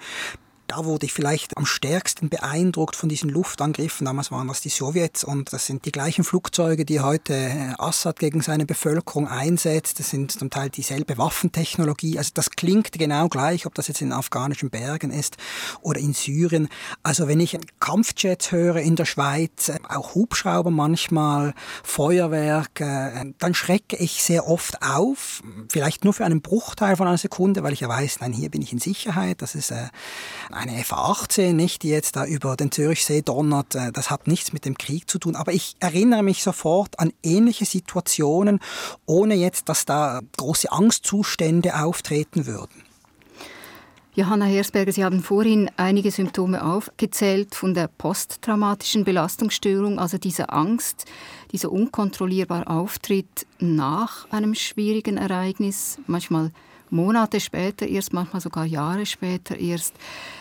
da 0.70 0.86
wurde 0.86 1.08
ich 1.08 1.14
vielleicht 1.14 1.58
am 1.58 1.66
stärksten 1.66 2.30
beeindruckt 2.30 2.96
von 2.96 3.10
diesen 3.10 3.30
Luftangriffen. 3.30 4.06
Damals 4.06 4.32
waren 4.32 4.48
das 4.48 4.62
die 4.62 4.70
Sowjets 4.70 5.24
und 5.24 5.52
das 5.52 5.66
sind 5.66 5.86
die 5.86 5.92
gleichen 5.92 6.24
Flugzeuge, 6.24 6.86
die 6.86 7.00
heute 7.00 7.34
äh, 7.34 7.74
Assad 7.80 8.20
gegen 8.20 8.42
seine 8.42 8.68
Bevölkerung 8.68 9.28
einsetzt. 9.28 10.00
Das 10.00 10.12
sind 10.12 10.32
zum 10.32 10.52
Teil 10.52 10.70
dieselbe 10.70 11.18
Waffentechnologie. 11.18 12.20
Also 12.20 12.32
das 12.36 12.52
klingt 12.52 12.92
genau 12.92 13.30
gleich, 13.30 13.66
ob 13.66 13.74
das 13.74 13.88
jetzt 13.88 14.02
in 14.02 14.14
afghanischen 14.14 14.70
Bergen 14.70 15.10
ist 15.10 15.38
oder 15.82 16.00
in 16.00 16.14
Syrien. 16.14 16.70
Also 17.02 17.28
wenn 17.28 17.40
ich 17.40 17.58
Kampfjets 17.80 18.52
höre 18.52 18.78
in 18.78 18.96
der 18.96 19.06
Schweiz, 19.06 19.70
äh, 19.70 19.80
auch 19.90 20.14
Hubschrauber 20.14 20.70
manchmal, 20.70 21.56
Feuerwerk, 21.84 22.80
äh, 22.80 23.34
dann 23.40 23.56
schrecke 23.56 23.96
ich 23.96 24.22
sehr 24.22 24.48
oft 24.48 24.84
auf. 24.84 25.42
Vielleicht 25.68 26.04
nur 26.04 26.14
für 26.14 26.26
einen 26.26 26.42
Bruchteil 26.42 26.96
von 26.96 27.08
einer 27.08 27.18
Sekunde, 27.18 27.64
weil 27.64 27.74
ich 27.74 27.80
ja 27.80 27.90
weiß, 27.90 28.20
nein, 28.20 28.34
hier 28.34 28.52
bin 28.52 28.62
ich 28.62 28.72
in 28.72 28.80
Sicherheit. 28.80 29.42
Das 29.42 29.56
ist 29.56 29.74
eine 30.60 30.80
F-18, 30.80 31.54
nicht, 31.54 31.84
die 31.84 31.90
jetzt 31.90 32.16
da 32.16 32.26
über 32.26 32.56
den 32.56 32.72
Zürichsee 32.72 33.22
donnert, 33.22 33.76
äh, 33.76 33.92
das 33.92 34.12
hat 34.12 34.28
nichts 34.28 34.54
mit 34.54 34.66
dem 34.66 34.78
Krieg 34.78 35.10
zu 35.10 35.18
tun. 35.18 35.36
Aber 35.36 35.54
ich 35.54 35.76
erinnere 35.80 36.22
mich 36.22 36.44
sofort 36.44 37.00
an 37.00 37.14
ähnliche 37.24 37.66
Situationen, 37.66 38.60
ohne 39.06 39.36
jetzt, 39.36 39.70
dass 39.70 39.86
da 39.86 40.20
große 40.38 40.72
Angstzustände 40.72 41.80
auftreten 41.80 42.46
würden. 42.46 42.84
Johanna 44.16 44.46
Hersberger, 44.46 44.92
Sie 44.92 45.06
haben 45.06 45.24
vorhin 45.24 45.72
einige 45.78 46.12
Symptome 46.12 46.66
aufgezählt 46.66 47.56
von 47.56 47.74
der 47.74 47.88
posttraumatischen 47.88 49.06
Belastungsstörung, 49.06 49.98
also 49.98 50.18
dieser 50.18 50.52
Angst, 50.52 51.06
dieser 51.54 51.72
unkontrollierbare 51.72 52.68
Auftritt 52.68 53.48
nach 53.60 54.30
einem 54.30 54.56
schwierigen 54.56 55.16
Ereignis, 55.16 56.00
manchmal 56.06 56.52
Monate 56.90 57.40
später 57.40 57.88
erst, 57.88 58.14
manchmal 58.14 58.42
sogar 58.42 58.66
Jahre 58.66 59.06
später 59.06 59.58
erst. 59.58 59.94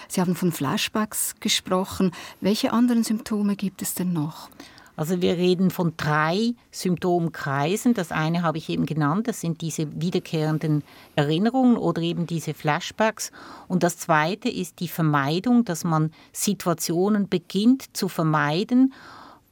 Sie 0.09 0.21
haben 0.21 0.35
von 0.35 0.53
Flashbacks 0.53 1.35
gesprochen. 1.39 2.13
Welche 2.41 2.73
anderen 2.73 3.05
Symptome 3.05 3.57
gibt 3.57 3.83
es 3.83 3.95
denn 3.95 4.13
noch? 4.13 4.49
Also 4.99 5.23
wir 5.23 5.37
reden 5.37 5.71
von 5.71 5.93
drei 5.97 6.55
Symptomkreisen. 6.73 7.95
Das 7.95 8.11
eine 8.11 8.43
habe 8.43 8.59
ich 8.59 8.69
eben 8.69 8.85
genannt, 8.85 9.29
das 9.29 9.41
sind 9.41 9.61
diese 9.61 10.01
wiederkehrenden 10.01 10.83
Erinnerungen 11.15 11.77
oder 11.77 12.03
eben 12.03 12.27
diese 12.27 12.53
Flashbacks. 12.53 13.31
Und 13.69 13.85
das 13.85 13.99
zweite 13.99 14.49
ist 14.49 14.81
die 14.81 14.89
Vermeidung, 14.89 15.65
dass 15.65 15.85
man 15.85 16.11
Situationen 16.33 17.29
beginnt 17.29 17.97
zu 17.97 18.09
vermeiden, 18.09 18.93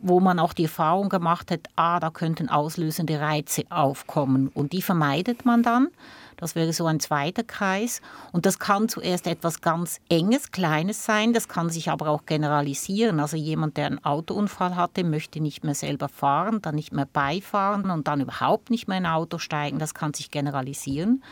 wo 0.01 0.19
man 0.19 0.41
auch 0.41 0.53
die 0.53 0.65
Erfahrung 0.65 1.09
gemacht 1.09 1.53
hat, 1.53 1.61
ah, 1.77 2.01
da 2.01 2.11
könnten 2.11 2.49
auslösende 2.49 3.21
Reize 3.21 3.63
aufkommen. 3.71 4.49
Und 4.49 4.73
die 4.73 4.83
vermeidet 4.83 5.45
man 5.45 5.63
dann. 5.63 5.89
Das 6.37 6.55
wäre 6.55 6.73
so 6.73 6.87
ein 6.87 7.01
zweiter 7.01 7.45
Kreis. 7.45 8.01
Und 8.33 8.47
das 8.47 8.59
kann 8.59 8.89
zuerst 8.89 9.27
etwas 9.27 9.61
ganz 9.61 10.01
Enges, 10.09 10.51
Kleines 10.53 11.05
sein. 11.05 11.33
Das 11.33 11.49
kann 11.49 11.71
sich 11.71 11.91
aber 11.91 12.09
auch 12.09 12.27
generalisieren. 12.27 13.21
Also 13.21 13.37
jemand, 13.37 13.77
der 13.77 13.87
einen 13.87 14.05
Autounfall 14.05 14.77
hatte, 14.77 15.05
möchte 15.05 15.41
nicht 15.41 15.65
mehr 15.65 15.75
selber 15.75 16.09
fahren, 16.09 16.61
dann 16.63 16.75
nicht 16.75 16.93
mehr 16.93 17.09
beifahren 17.11 17.91
und 17.91 18.07
dann 18.07 18.21
überhaupt 18.21 18.71
nicht 18.71 18.87
mehr 18.89 18.99
in 18.99 19.07
ein 19.07 19.13
Auto 19.13 19.39
steigen. 19.39 19.79
Das 19.79 19.95
kann 19.95 20.13
sich 20.13 20.31
generalisieren. 20.31 21.23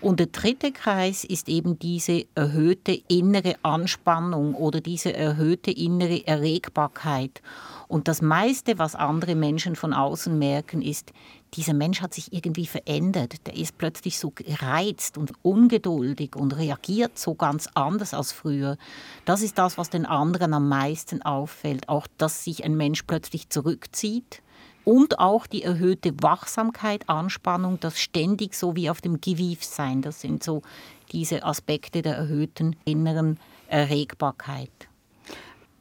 Und 0.00 0.18
der 0.18 0.28
dritte 0.28 0.72
Kreis 0.72 1.24
ist 1.24 1.48
eben 1.48 1.78
diese 1.78 2.24
erhöhte 2.34 2.98
innere 3.08 3.56
Anspannung 3.62 4.54
oder 4.54 4.80
diese 4.80 5.12
erhöhte 5.12 5.70
innere 5.70 6.26
Erregbarkeit. 6.26 7.42
Und 7.90 8.06
das 8.06 8.22
meiste, 8.22 8.78
was 8.78 8.94
andere 8.94 9.34
Menschen 9.34 9.74
von 9.74 9.92
außen 9.92 10.38
merken, 10.38 10.80
ist, 10.80 11.12
dieser 11.54 11.74
Mensch 11.74 12.00
hat 12.00 12.14
sich 12.14 12.32
irgendwie 12.32 12.66
verändert. 12.66 13.44
Der 13.48 13.56
ist 13.56 13.78
plötzlich 13.78 14.16
so 14.20 14.30
gereizt 14.30 15.18
und 15.18 15.32
ungeduldig 15.42 16.36
und 16.36 16.56
reagiert 16.56 17.18
so 17.18 17.34
ganz 17.34 17.68
anders 17.74 18.14
als 18.14 18.30
früher. 18.30 18.76
Das 19.24 19.42
ist 19.42 19.58
das, 19.58 19.76
was 19.76 19.90
den 19.90 20.06
anderen 20.06 20.54
am 20.54 20.68
meisten 20.68 21.22
auffällt. 21.22 21.88
Auch, 21.88 22.06
dass 22.16 22.44
sich 22.44 22.62
ein 22.62 22.76
Mensch 22.76 23.02
plötzlich 23.02 23.48
zurückzieht. 23.48 24.40
Und 24.84 25.18
auch 25.18 25.48
die 25.48 25.64
erhöhte 25.64 26.14
Wachsamkeit, 26.22 27.08
Anspannung, 27.08 27.80
das 27.80 27.98
ständig 27.98 28.54
so 28.54 28.76
wie 28.76 28.88
auf 28.88 29.00
dem 29.00 29.20
Gewief 29.20 29.64
sein. 29.64 30.00
Das 30.00 30.20
sind 30.20 30.44
so 30.44 30.62
diese 31.10 31.42
Aspekte 31.42 32.02
der 32.02 32.14
erhöhten 32.14 32.76
inneren 32.84 33.40
Erregbarkeit 33.66 34.89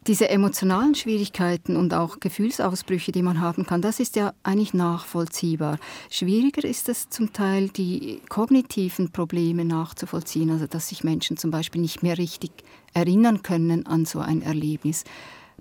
diese 0.08 0.30
emotionalen 0.30 0.96
Schwierigkeiten 0.96 1.76
und 1.76 1.94
auch 1.94 2.20
Gefühlsausbrüche, 2.20 3.12
die 3.12 3.22
man 3.22 3.42
haben 3.42 3.66
kann, 3.66 3.82
das 3.82 4.00
ist 4.00 4.16
ja 4.16 4.34
eigentlich 4.44 4.74
nachvollziehbar. 4.74 5.78
Schwieriger 6.10 6.64
ist 6.64 6.90
es 6.90 7.10
zum 7.10 7.34
Teil, 7.34 7.70
die 7.70 8.22
kognitiven 8.30 9.12
Probleme 9.12 9.66
nachzuvollziehen, 9.66 10.52
also 10.52 10.68
dass 10.68 10.90
sich 10.90 11.04
Menschen 11.04 11.38
zum 11.38 11.52
Beispiel 11.52 11.82
nicht 11.82 12.02
mehr 12.02 12.18
richtig 12.18 12.52
erinnern 12.94 13.44
können 13.44 13.86
an 13.86 14.06
so 14.06 14.20
ein 14.20 14.42
Erlebnis. 14.42 15.04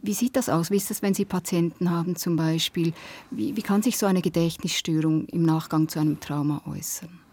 Wie 0.00 0.14
sieht 0.14 0.37
das 0.37 0.49
aus? 0.49 0.71
Wie 0.71 0.76
ist 0.76 0.90
es, 0.90 1.02
wenn 1.02 1.14
Sie 1.14 1.25
Patienten 1.25 1.90
haben 1.90 2.14
zum 2.14 2.37
Beispiel? 2.37 2.92
Wie, 3.30 3.57
wie 3.57 3.62
kann 3.62 3.83
sich 3.83 3.99
so 3.99 4.07
eine 4.07 4.23
Gedächtnisstörung 4.23 5.26
im 5.26 5.42
Nachgang 5.42 5.88
zu 5.88 5.99
einem 5.99 6.21
Trauma 6.21 6.62
äußern? 6.66 7.27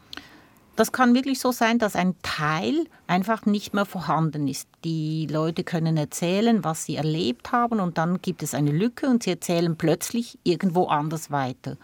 Das 0.76 0.92
kann 0.92 1.16
wirklich 1.16 1.40
so 1.40 1.54
sein, 1.54 1.80
dass 1.80 1.96
ein 1.96 2.16
Teil 2.22 2.86
einfach 3.08 3.46
nicht 3.46 3.74
mehr 3.74 3.86
vorhanden 3.86 4.50
ist. 4.50 4.68
Die 4.84 5.26
Leute 5.28 5.64
können 5.64 5.96
erzählen, 5.96 6.66
was 6.66 6.84
sie 6.84 6.98
erlebt 6.98 7.54
haben 7.54 7.80
und 7.80 7.98
dann 7.98 8.22
gibt 8.22 8.44
es 8.44 8.54
eine 8.54 8.72
Lücke 8.72 9.08
und 9.08 9.24
sie 9.24 9.30
erzählen 9.30 9.78
plötzlich 9.78 10.38
irgendwo 10.44 10.88
anders 10.88 11.32
weiter. 11.32 11.78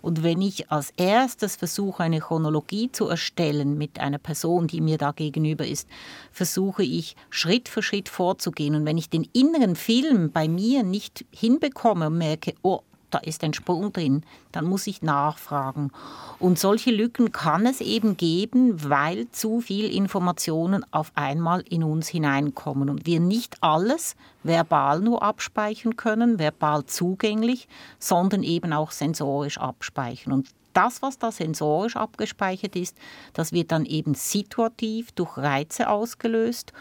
Und 0.00 0.22
wenn 0.22 0.40
ich 0.40 0.70
als 0.70 0.92
erstes 0.96 1.56
versuche, 1.56 2.04
eine 2.04 2.20
Chronologie 2.20 2.92
zu 2.92 3.08
erstellen 3.08 3.76
mit 3.76 3.98
einer 3.98 4.18
Person, 4.18 4.68
die 4.68 4.80
mir 4.80 4.98
da 4.98 5.10
gegenüber 5.10 5.66
ist, 5.66 5.88
versuche 6.30 6.84
ich 6.84 7.16
Schritt 7.30 7.68
für 7.68 7.82
Schritt 7.82 8.08
vorzugehen. 8.08 8.76
Und 8.76 8.86
wenn 8.86 8.98
ich 8.98 9.10
den 9.10 9.26
inneren 9.32 9.74
Film 9.74 10.30
bei 10.30 10.46
mir 10.46 10.84
nicht 10.84 11.24
hinbekomme 11.32 12.06
und 12.06 12.18
merke, 12.18 12.54
oh, 12.62 12.82
da 13.16 13.22
ist 13.22 13.42
ein 13.44 13.54
Sprung 13.54 13.94
drin, 13.94 14.24
dann 14.52 14.66
muss 14.66 14.86
ich 14.86 15.00
nachfragen. 15.00 15.90
Und 16.38 16.58
solche 16.58 16.90
Lücken 16.90 17.32
kann 17.32 17.64
es 17.64 17.80
eben 17.80 18.18
geben, 18.18 18.90
weil 18.90 19.30
zu 19.30 19.62
viel 19.62 19.90
Informationen 19.90 20.84
auf 20.90 21.12
einmal 21.14 21.62
in 21.62 21.82
uns 21.82 22.08
hineinkommen 22.08 22.90
und 22.90 23.06
wir 23.06 23.20
nicht 23.20 23.56
alles 23.62 24.16
verbal 24.42 25.00
nur 25.00 25.22
abspeichern 25.22 25.96
können, 25.96 26.38
verbal 26.38 26.84
zugänglich, 26.84 27.68
sondern 27.98 28.42
eben 28.42 28.74
auch 28.74 28.90
sensorisch 28.90 29.56
abspeichern. 29.56 30.34
Und 30.34 30.48
das, 30.74 31.00
was 31.00 31.18
da 31.18 31.32
sensorisch 31.32 31.96
abgespeichert 31.96 32.76
ist, 32.76 32.98
das 33.32 33.52
wird 33.52 33.72
dann 33.72 33.86
eben 33.86 34.12
situativ 34.12 35.10
durch 35.12 35.38
Reize 35.38 35.88
ausgelöst 35.88 36.74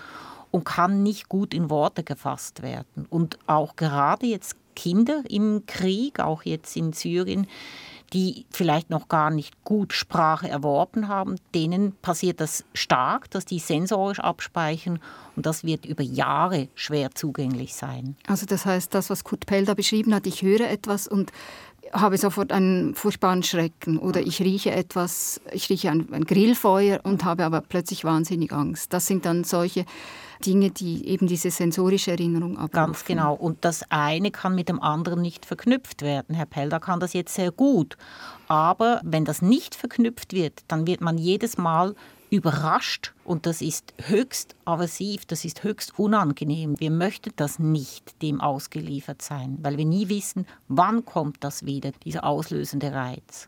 und 0.51 0.65
kann 0.65 1.01
nicht 1.01 1.29
gut 1.29 1.53
in 1.53 1.69
Worte 1.69 2.03
gefasst 2.03 2.61
werden. 2.61 3.05
Und 3.09 3.39
auch 3.47 3.77
gerade 3.77 4.25
jetzt 4.25 4.57
Kinder 4.75 5.23
im 5.27 5.63
Krieg, 5.65 6.19
auch 6.19 6.43
jetzt 6.43 6.75
in 6.75 6.93
Syrien, 6.93 7.47
die 8.13 8.45
vielleicht 8.51 8.89
noch 8.89 9.07
gar 9.07 9.29
nicht 9.29 9.63
gut 9.63 9.93
Sprache 9.93 10.47
erworben 10.47 11.07
haben, 11.07 11.35
denen 11.53 11.93
passiert 12.01 12.39
das 12.39 12.63
stark, 12.73 13.29
dass 13.31 13.45
die 13.45 13.59
sensorisch 13.59 14.19
abspeichern 14.19 14.99
und 15.35 15.45
das 15.45 15.63
wird 15.63 15.85
über 15.85 16.03
Jahre 16.03 16.69
schwer 16.75 17.11
zugänglich 17.13 17.73
sein. 17.73 18.15
Also 18.27 18.45
das 18.45 18.65
heißt, 18.65 18.93
das, 18.93 19.09
was 19.09 19.23
Kurt 19.23 19.45
Pell 19.45 19.65
da 19.65 19.73
beschrieben 19.73 20.13
hat, 20.13 20.27
ich 20.27 20.43
höre 20.43 20.69
etwas 20.69 21.07
und 21.07 21.31
habe 21.93 22.17
sofort 22.17 22.51
einen 22.51 22.95
furchtbaren 22.95 23.43
Schrecken 23.43 23.97
oder 23.97 24.21
ich 24.21 24.39
rieche 24.41 24.71
etwas, 24.71 25.41
ich 25.51 25.69
rieche 25.69 25.91
ein, 25.91 26.07
ein 26.11 26.25
Grillfeuer 26.25 26.99
und 27.03 27.23
habe 27.23 27.45
aber 27.45 27.61
plötzlich 27.61 28.03
wahnsinnig 28.03 28.51
Angst. 28.51 28.93
Das 28.93 29.05
sind 29.07 29.25
dann 29.25 29.43
solche 29.43 29.85
Dinge, 30.43 30.71
die 30.71 31.07
eben 31.07 31.27
diese 31.27 31.51
sensorische 31.51 32.11
Erinnerung 32.11 32.57
abrufen. 32.57 32.71
Ganz 32.71 33.05
genau. 33.05 33.33
Und 33.33 33.63
das 33.65 33.83
eine 33.89 34.31
kann 34.31 34.55
mit 34.55 34.69
dem 34.69 34.81
anderen 34.81 35.21
nicht 35.21 35.45
verknüpft 35.45 36.01
werden. 36.01 36.35
Herr 36.35 36.45
Pelder 36.45 36.79
kann 36.79 36.99
das 36.99 37.13
jetzt 37.13 37.35
sehr 37.35 37.51
gut. 37.51 37.97
Aber 38.47 39.01
wenn 39.03 39.25
das 39.25 39.41
nicht 39.41 39.75
verknüpft 39.75 40.33
wird, 40.33 40.63
dann 40.67 40.87
wird 40.87 41.01
man 41.01 41.17
jedes 41.17 41.57
Mal 41.57 41.95
überrascht 42.29 43.13
und 43.23 43.45
das 43.45 43.61
ist 43.61 43.93
höchst 43.97 44.55
aversiv, 44.65 45.25
das 45.25 45.45
ist 45.45 45.63
höchst 45.63 45.97
unangenehm. 45.97 46.79
Wir 46.79 46.91
möchten 46.91 47.31
das 47.35 47.59
nicht 47.59 48.21
dem 48.21 48.41
ausgeliefert 48.41 49.21
sein, 49.21 49.57
weil 49.61 49.77
wir 49.77 49.85
nie 49.85 50.09
wissen, 50.09 50.45
wann 50.67 51.05
kommt 51.05 51.43
das 51.43 51.65
wieder, 51.65 51.91
dieser 52.03 52.23
auslösende 52.23 52.91
Reiz. 52.91 53.47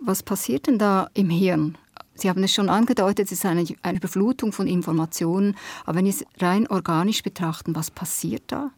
Was 0.00 0.22
passiert 0.22 0.68
denn 0.68 0.78
da 0.78 1.08
im 1.14 1.28
Hirn? 1.28 1.76
Sie 2.20 2.28
haben 2.28 2.42
es 2.42 2.52
schon 2.52 2.68
angedeutet, 2.68 3.26
es 3.26 3.32
ist 3.32 3.46
eine, 3.46 3.64
eine 3.82 3.98
Überflutung 3.98 4.52
von 4.52 4.66
Informationen. 4.66 5.56
Aber 5.84 5.98
wenn 5.98 6.10
Sie 6.10 6.24
es 6.24 6.42
rein 6.42 6.66
organisch 6.66 7.22
betrachten, 7.22 7.76
was 7.76 7.90
passiert 7.90 8.42
da? 8.48 8.70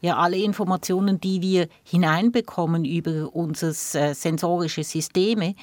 Ja, 0.00 0.16
alle 0.18 0.36
Informationen, 0.36 1.18
die 1.18 1.40
wir 1.40 1.68
hineinbekommen 1.82 2.84
über 2.84 3.34
unsere 3.34 3.70
äh, 3.70 4.12
sensorische 4.12 4.84
Systeme, 4.84 5.54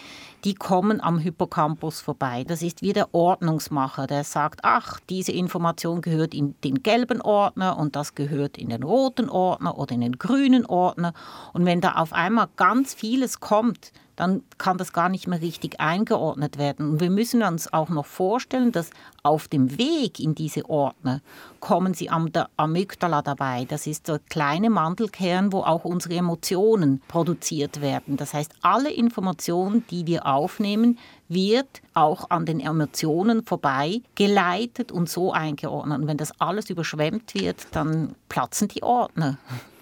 die 0.44 0.56
kommen 0.56 1.02
am 1.02 1.20
Hippocampus 1.20 2.02
vorbei. 2.02 2.44
Das 2.48 2.62
ist 2.62 2.82
wie 2.82 2.94
der 2.94 3.14
Ordnungsmacher, 3.14 4.08
der 4.08 4.24
sagt, 4.24 4.62
ach, 4.64 5.00
diese 5.10 5.32
Information 5.32 6.02
gehört 6.02 6.34
in 6.34 6.56
den 6.64 6.84
gelben 6.84 7.22
Ordner 7.22 7.78
und 7.78 7.96
das 7.96 8.16
gehört 8.16 8.58
in 8.58 8.70
den 8.70 8.84
roten 8.84 9.30
Ordner 9.30 9.78
oder 9.78 9.94
in 9.94 10.02
den 10.02 10.18
grünen 10.18 10.66
Ordner. 10.66 11.14
Und 11.54 11.66
wenn 11.66 11.82
da 11.82 11.94
auf 11.94 12.14
einmal 12.14 12.48
ganz 12.56 12.94
vieles 12.94 13.40
kommt, 13.40 13.92
dann 14.22 14.44
kann 14.60 14.78
das 14.78 14.94
gar 14.94 15.10
nicht 15.10 15.28
mehr 15.28 15.42
richtig 15.42 15.80
eingeordnet 15.80 16.60
werden. 16.60 16.92
Und 16.92 17.00
wir 17.00 17.10
müssen 17.10 17.42
uns 17.42 17.72
auch 17.74 17.90
noch 17.90 18.06
vorstellen, 18.06 18.72
dass 18.72 18.92
auf 19.24 19.48
dem 19.48 19.80
Weg 19.80 20.20
in 20.20 20.36
diese 20.36 20.70
Ordner 20.70 21.22
kommen 21.60 21.96
sie 21.96 22.12
am 22.12 22.32
der 22.32 22.50
Amygdala 22.56 23.24
dabei. 23.24 23.66
Das 23.68 23.88
ist 23.88 24.08
der 24.08 24.20
kleine 24.30 24.70
Mandelkern, 24.70 25.52
wo 25.52 25.62
auch 25.62 25.86
unsere 25.86 26.16
Emotionen 26.16 27.02
produziert 27.08 27.82
werden. 27.82 28.16
Das 28.16 28.36
heißt, 28.36 28.54
alle 28.62 28.92
Informationen, 28.92 29.86
die 29.90 30.06
wir 30.06 30.28
aufnehmen, 30.32 30.98
wird 31.28 31.82
auch 31.94 32.30
an 32.30 32.46
den 32.46 32.60
Emotionen 32.60 33.44
vorbei 33.44 34.02
geleitet 34.16 34.92
und 34.92 35.10
so 35.10 35.32
eingeordnet. 35.32 36.00
Und 36.00 36.08
wenn 36.08 36.18
das 36.18 36.40
alles 36.40 36.70
überschwemmt 36.70 37.34
wird, 37.34 37.68
dann 37.72 38.16
platzen 38.30 38.68
die 38.68 38.84
Ordner. 38.84 39.38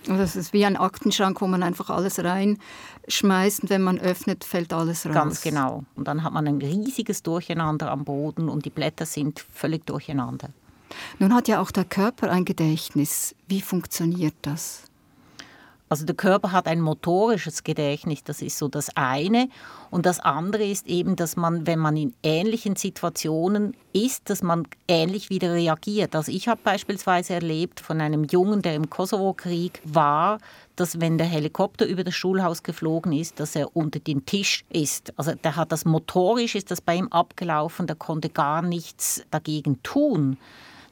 Das 0.05 0.35
ist 0.35 0.53
wie 0.53 0.65
ein 0.65 0.77
Aktenschrank, 0.77 1.41
wo 1.41 1.47
man 1.47 1.61
einfach 1.61 1.89
alles 1.89 2.23
reinschmeißt 2.23 3.63
und 3.63 3.69
wenn 3.69 3.81
man 3.81 3.99
öffnet, 3.99 4.43
fällt 4.43 4.73
alles 4.73 5.05
raus. 5.05 5.13
Ganz 5.13 5.41
genau. 5.41 5.83
Und 5.95 6.07
dann 6.07 6.23
hat 6.23 6.33
man 6.33 6.47
ein 6.47 6.57
riesiges 6.57 7.21
Durcheinander 7.21 7.91
am 7.91 8.05
Boden 8.05 8.49
und 8.49 8.65
die 8.65 8.69
Blätter 8.69 9.05
sind 9.05 9.45
völlig 9.53 9.85
durcheinander. 9.85 10.49
Nun 11.19 11.33
hat 11.33 11.47
ja 11.47 11.61
auch 11.61 11.71
der 11.71 11.85
Körper 11.85 12.31
ein 12.31 12.45
Gedächtnis. 12.45 13.35
Wie 13.47 13.61
funktioniert 13.61 14.35
das? 14.41 14.83
Also 15.89 16.05
der 16.05 16.15
Körper 16.15 16.51
hat 16.51 16.67
ein 16.67 16.81
motorisches 16.81 17.63
Gedächtnis, 17.63 18.23
das 18.23 18.43
ist 18.43 18.59
so 18.59 18.67
das 18.67 18.95
eine. 18.95 19.49
Und 19.89 20.05
das 20.05 20.19
andere 20.19 20.63
ist 20.63 20.85
eben, 20.85 21.15
dass 21.15 21.35
man, 21.35 21.65
wenn 21.65 21.79
man 21.79 21.97
in 21.97 22.13
ähnlichen 22.21 22.75
Situationen 22.75 23.75
ist, 23.91 24.29
dass 24.29 24.43
man 24.43 24.67
ähnlich 24.87 25.31
wieder 25.31 25.53
reagiert. 25.53 26.15
Also 26.15 26.31
ich 26.31 26.47
habe 26.47 26.61
beispielsweise 26.63 27.33
erlebt 27.33 27.79
von 27.79 28.01
einem 28.01 28.23
Jungen, 28.25 28.61
der 28.61 28.75
im 28.75 28.91
Kosovo-Krieg 28.91 29.81
war, 29.83 30.37
dass 30.75 31.01
wenn 31.01 31.17
der 31.17 31.25
Helikopter 31.25 31.87
über 31.87 32.03
das 32.03 32.13
Schulhaus 32.13 32.61
geflogen 32.61 33.11
ist, 33.11 33.39
dass 33.39 33.55
er 33.55 33.75
unter 33.75 33.99
den 33.99 34.25
Tisch 34.27 34.63
ist. 34.69 35.11
Also 35.17 35.33
der 35.33 35.55
hat 35.55 35.71
das 35.71 35.85
motorisch, 35.85 36.53
ist 36.53 36.69
das 36.69 36.81
bei 36.81 36.95
ihm 36.95 37.07
abgelaufen, 37.07 37.87
der 37.87 37.95
konnte 37.95 38.29
gar 38.29 38.61
nichts 38.61 39.23
dagegen 39.31 39.81
tun 39.81 40.37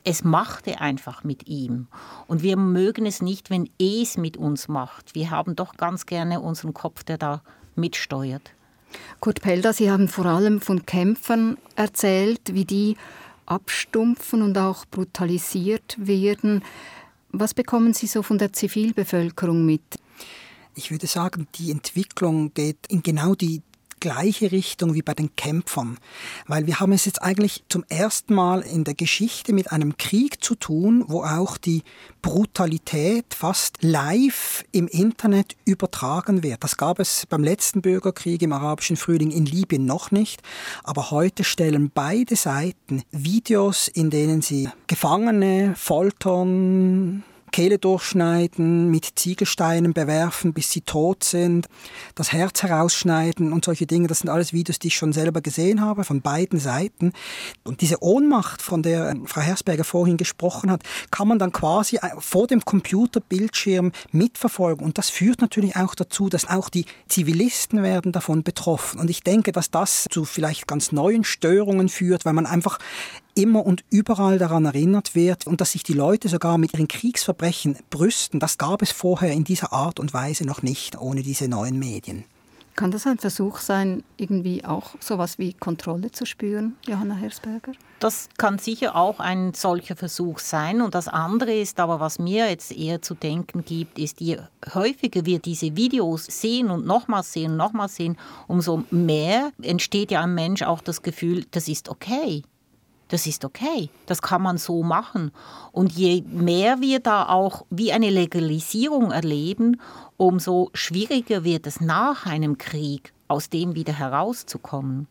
es 0.08 0.24
machte 0.24 0.80
einfach 0.80 1.26
mit 1.26 1.50
ihm. 1.50 1.88
Und 2.28 2.42
wir 2.42 2.56
mögen 2.56 3.06
es 3.06 3.22
nicht, 3.22 3.50
wenn 3.50 3.70
es 3.78 4.16
mit 4.16 4.38
uns 4.38 4.70
macht. 4.70 5.16
Wir 5.16 5.32
haben 5.32 5.58
doch 5.58 5.76
ganz 5.76 6.06
gerne 6.06 6.40
unseren 6.40 6.74
Kopf, 6.74 7.04
der 7.04 7.18
da 7.18 7.42
mitsteuert. 7.76 8.54
Kurt 9.20 9.42
Pelder, 9.42 9.74
Sie 9.74 9.92
haben 9.92 10.08
vor 10.08 10.26
allem 10.26 10.62
von 10.62 10.86
Kämpfern 10.86 11.58
erzählt, 11.76 12.54
wie 12.54 12.64
die 12.64 12.96
abstumpfen 13.46 14.44
und 14.44 14.58
auch 14.58 14.86
brutalisiert 14.86 15.98
werden. 16.00 16.64
Was 17.34 17.54
bekommen 17.54 17.94
Sie 17.94 18.08
so 18.08 18.24
von 18.24 18.38
der 18.38 18.54
Zivilbevölkerung 18.54 19.66
mit? 19.66 20.00
Ich 20.74 20.90
würde 20.90 21.08
sagen, 21.08 21.50
die 21.56 21.70
Entwicklung 21.70 22.54
geht 22.54 22.88
in 22.88 23.04
genau 23.04 23.36
die 23.36 23.62
gleiche 24.00 24.52
Richtung 24.52 24.94
wie 24.94 25.02
bei 25.02 25.14
den 25.14 25.36
Kämpfern. 25.36 25.98
Weil 26.48 26.68
wir 26.68 26.80
haben 26.80 26.92
es 26.92 27.06
jetzt 27.06 27.22
eigentlich 27.22 27.64
zum 27.70 27.84
ersten 27.90 28.34
Mal 28.34 28.62
in 28.62 28.84
der 28.84 28.94
Geschichte 28.94 29.54
mit 29.54 29.72
einem 29.72 29.98
Krieg 29.98 30.44
zu 30.44 30.56
tun, 30.56 31.04
wo 31.08 31.24
auch 31.24 31.58
die 31.58 31.84
Brutalität 32.22 33.34
fast 33.34 33.78
live 33.82 34.64
im 34.72 34.88
Internet 34.88 35.56
übertragen 35.66 36.44
wird. 36.44 36.64
Das 36.64 36.78
gab 36.78 37.00
es 37.00 37.26
beim 37.26 37.44
letzten 37.44 37.82
Bürgerkrieg 37.82 38.42
im 38.42 38.54
arabischen 38.54 38.98
Frühling 38.98 39.32
in 39.32 39.46
Libyen 39.46 39.86
noch 39.86 40.12
nicht. 40.12 40.42
Aber 40.84 41.12
heute 41.12 41.44
stellen 41.44 41.92
beide 41.94 42.36
Seiten 42.36 43.04
Videos, 43.12 43.88
in 43.88 44.10
denen 44.10 44.42
sie 44.42 44.70
Gefangene 44.88 45.74
foltern, 45.78 47.24
Kehle 47.52 47.80
durchschneiden, 47.80 48.92
mit 48.92 49.14
Ziegelsteinen 49.16 49.94
bewerfen, 49.94 50.54
bis 50.54 50.72
sie 50.72 50.82
tot 50.82 51.24
sind, 51.24 51.68
das 52.16 52.32
Herz 52.32 52.64
herausschneiden 52.64 53.54
und 53.54 53.66
solche 53.66 53.86
Dinge. 53.86 54.08
Das 54.08 54.20
sind 54.20 54.30
alles 54.30 54.54
Videos, 54.54 54.80
die 54.80 54.88
ich 54.88 54.96
schon 54.96 55.14
selber 55.14 55.42
gesehen 55.42 55.82
habe, 55.82 56.04
von 56.04 56.22
beiden 56.22 56.60
Seiten. 56.60 57.14
Und 57.64 57.82
diese 57.82 58.04
Ohnmacht, 58.04 58.62
von 58.62 58.84
der 58.84 59.10
ähm, 59.10 59.28
Frau 59.28 59.42
Hersberger 59.42 59.84
vorhin 59.84 60.18
gesprochen 60.18 60.70
hat, 60.70 60.82
kann 61.12 61.28
man 61.28 61.40
dann 61.40 61.52
quasi 61.52 61.98
äh, 61.98 62.10
vor 62.20 62.48
dem 62.48 62.64
Computerbildschirm 62.64 63.92
mitverfolgen. 64.12 64.86
Und 64.86 64.98
das 64.98 65.10
führt 65.10 65.42
natürlich 65.42 65.76
auch 65.76 65.96
dazu, 65.96 66.30
dass 66.30 66.48
auch 66.48 66.70
die 66.70 66.86
Zivilisten 67.08 67.84
werden 67.84 68.12
davon 68.12 68.44
betroffen. 68.44 69.00
Und 69.00 69.10
ich 69.10 69.24
denke, 69.24 69.52
dass 69.52 69.72
das 69.72 70.08
zu 70.10 70.26
vielleicht 70.26 70.68
ganz 70.68 70.92
neuen 70.92 71.24
Störungen 71.24 71.90
führt, 71.90 72.26
weil 72.26 72.34
man 72.34 72.46
einfach 72.46 72.80
immer 73.38 73.66
und 73.66 73.86
überall 73.90 74.40
daran 74.40 74.66
erinnert 74.66 75.16
wird 75.16 75.48
und 75.48 75.62
dass 75.62 75.72
sich 75.72 75.84
die 75.84 75.94
Leute 75.94 76.28
sogar 76.28 76.58
mit 76.58 76.74
ihren 76.74 76.88
Kriegsverbrechen 76.88 77.78
brüsten, 77.90 78.40
das 78.40 78.58
gab 78.58 78.82
es 78.82 78.92
vorher 78.92 79.32
in 79.32 79.44
dieser 79.44 79.72
Art 79.72 80.00
und 80.00 80.14
Weise 80.14 80.46
noch 80.46 80.64
nicht, 80.64 81.00
ohne 81.00 81.22
diese 81.22 81.48
neuen 81.48 81.78
Medien. 81.80 82.26
Kann 82.76 82.92
das 82.92 83.08
ein 83.08 83.18
Versuch 83.18 83.58
sein, 83.58 84.04
irgendwie 84.18 84.64
auch 84.64 84.94
sowas 85.00 85.40
wie 85.40 85.54
Kontrolle 85.54 86.12
zu 86.12 86.28
spüren, 86.28 86.76
Johanna 86.86 87.16
Hersberger? 87.16 87.72
Das 88.00 88.30
kann 88.38 88.60
sicher 88.60 88.96
auch 88.96 89.20
ein 89.20 89.56
solcher 89.56 89.96
Versuch 89.96 90.38
sein. 90.38 90.84
Und 90.84 90.94
das 90.94 91.08
andere 91.08 91.56
ist 91.56 91.80
aber, 91.80 92.00
was 92.00 92.20
mir 92.20 92.48
jetzt 92.48 92.72
eher 92.72 93.02
zu 93.02 93.16
denken 93.16 93.66
gibt, 93.66 93.98
ist, 93.98 94.22
je 94.22 94.38
häufiger 94.76 95.26
wir 95.26 95.40
diese 95.40 95.76
Videos 95.76 96.26
sehen 96.26 96.70
und 96.70 96.86
nochmals 96.86 97.34
sehen 97.34 97.54
und 97.54 97.58
nochmals 97.58 97.96
sehen, 97.96 98.16
umso 98.48 98.84
mehr 98.92 99.52
entsteht 99.60 100.12
ja 100.12 100.24
im 100.24 100.36
Mensch 100.36 100.62
auch 100.62 100.82
das 100.82 101.02
Gefühl, 101.02 101.46
das 101.50 101.68
ist 101.68 101.90
okay 101.90 102.44
das 103.10 103.28
ist 103.28 103.46
okay, 103.46 103.90
das 104.06 104.22
kann 104.22 104.42
man 104.42 104.58
so 104.58 104.84
machen. 104.84 105.32
Und 105.72 105.92
je 105.94 106.22
mehr 106.22 106.82
wir 106.82 107.00
da 107.00 107.28
auch 107.30 107.66
wie 107.70 107.92
eine 107.92 108.10
Legalisierung 108.10 109.12
erleben, 109.12 109.80
umso 110.18 110.70
schwieriger 110.74 111.44
wird 111.44 111.68
es 111.68 111.80
nach 111.82 112.26
einem 112.26 112.58
Krieg, 112.58 113.14
aus 113.28 113.50
dem 113.50 113.76
wieder 113.76 113.94
herauszukommen. 113.94 115.08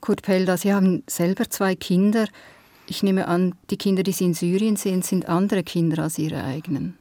Kurt 0.00 0.22
Pelda, 0.22 0.56
Sie 0.56 0.72
haben 0.72 1.02
selber 1.06 1.50
zwei 1.50 1.74
Kinder. 1.74 2.26
Ich 2.86 3.02
nehme 3.02 3.28
an, 3.28 3.54
die 3.68 3.76
Kinder, 3.76 4.02
die 4.02 4.12
Sie 4.12 4.24
in 4.24 4.34
Syrien 4.34 4.76
sehen, 4.76 5.02
sind 5.02 5.28
andere 5.28 5.62
Kinder 5.62 6.02
als 6.02 6.18
Ihre 6.18 6.42
eigenen. 6.42 6.96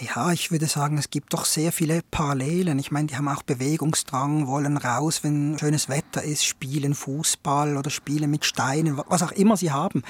Ja, 0.00 0.30
ich 0.30 0.52
würde 0.52 0.66
sagen, 0.66 0.96
es 0.96 1.10
gibt 1.10 1.32
doch 1.34 1.44
sehr 1.44 1.72
viele 1.72 2.02
Parallelen. 2.10 2.78
Ich 2.78 2.92
meine, 2.92 3.08
die 3.08 3.16
haben 3.16 3.26
auch 3.26 3.42
Bewegungsdrang, 3.42 4.46
wollen 4.46 4.76
raus, 4.76 5.24
wenn 5.24 5.58
schönes 5.58 5.88
Wetter 5.88 6.22
ist, 6.22 6.44
spielen 6.44 6.94
Fußball 6.94 7.76
oder 7.76 7.90
spielen 7.90 8.30
mit 8.30 8.44
Steinen, 8.44 9.00
was 9.08 9.22
auch 9.22 9.32
immer 9.32 9.56
sie 9.56 9.72
haben. 9.72 10.04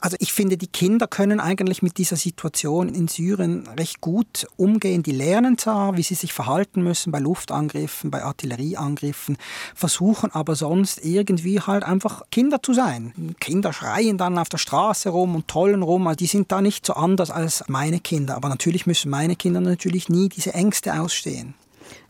Also 0.00 0.16
ich 0.20 0.32
finde, 0.32 0.56
die 0.56 0.68
Kinder 0.68 1.08
können 1.08 1.40
eigentlich 1.40 1.82
mit 1.82 1.98
dieser 1.98 2.14
Situation 2.14 2.88
in 2.88 3.08
Syrien 3.08 3.66
recht 3.76 4.00
gut 4.00 4.46
umgehen. 4.56 5.02
Die 5.02 5.10
lernen 5.10 5.58
zwar, 5.58 5.96
wie 5.96 6.04
sie 6.04 6.14
sich 6.14 6.32
verhalten 6.32 6.82
müssen 6.82 7.10
bei 7.10 7.18
Luftangriffen, 7.18 8.10
bei 8.10 8.22
Artillerieangriffen, 8.22 9.36
versuchen 9.74 10.30
aber 10.30 10.54
sonst 10.54 11.04
irgendwie 11.04 11.60
halt 11.60 11.82
einfach 11.82 12.22
Kinder 12.30 12.62
zu 12.62 12.74
sein. 12.74 13.34
Kinder 13.40 13.72
schreien 13.72 14.18
dann 14.18 14.38
auf 14.38 14.48
der 14.48 14.58
Straße 14.58 15.08
rum 15.08 15.34
und 15.34 15.48
tollen 15.48 15.82
rum. 15.82 16.06
Also 16.06 16.18
die 16.18 16.26
sind 16.26 16.52
da 16.52 16.60
nicht 16.60 16.86
so 16.86 16.92
anders 16.92 17.32
als 17.32 17.64
meine 17.66 17.98
Kinder. 17.98 18.36
Aber 18.36 18.48
natürlich 18.48 18.86
müssen 18.86 19.10
meine 19.10 19.34
Kinder 19.34 19.60
natürlich 19.60 20.08
nie 20.08 20.28
diese 20.28 20.54
Ängste 20.54 21.00
ausstehen. 21.00 21.54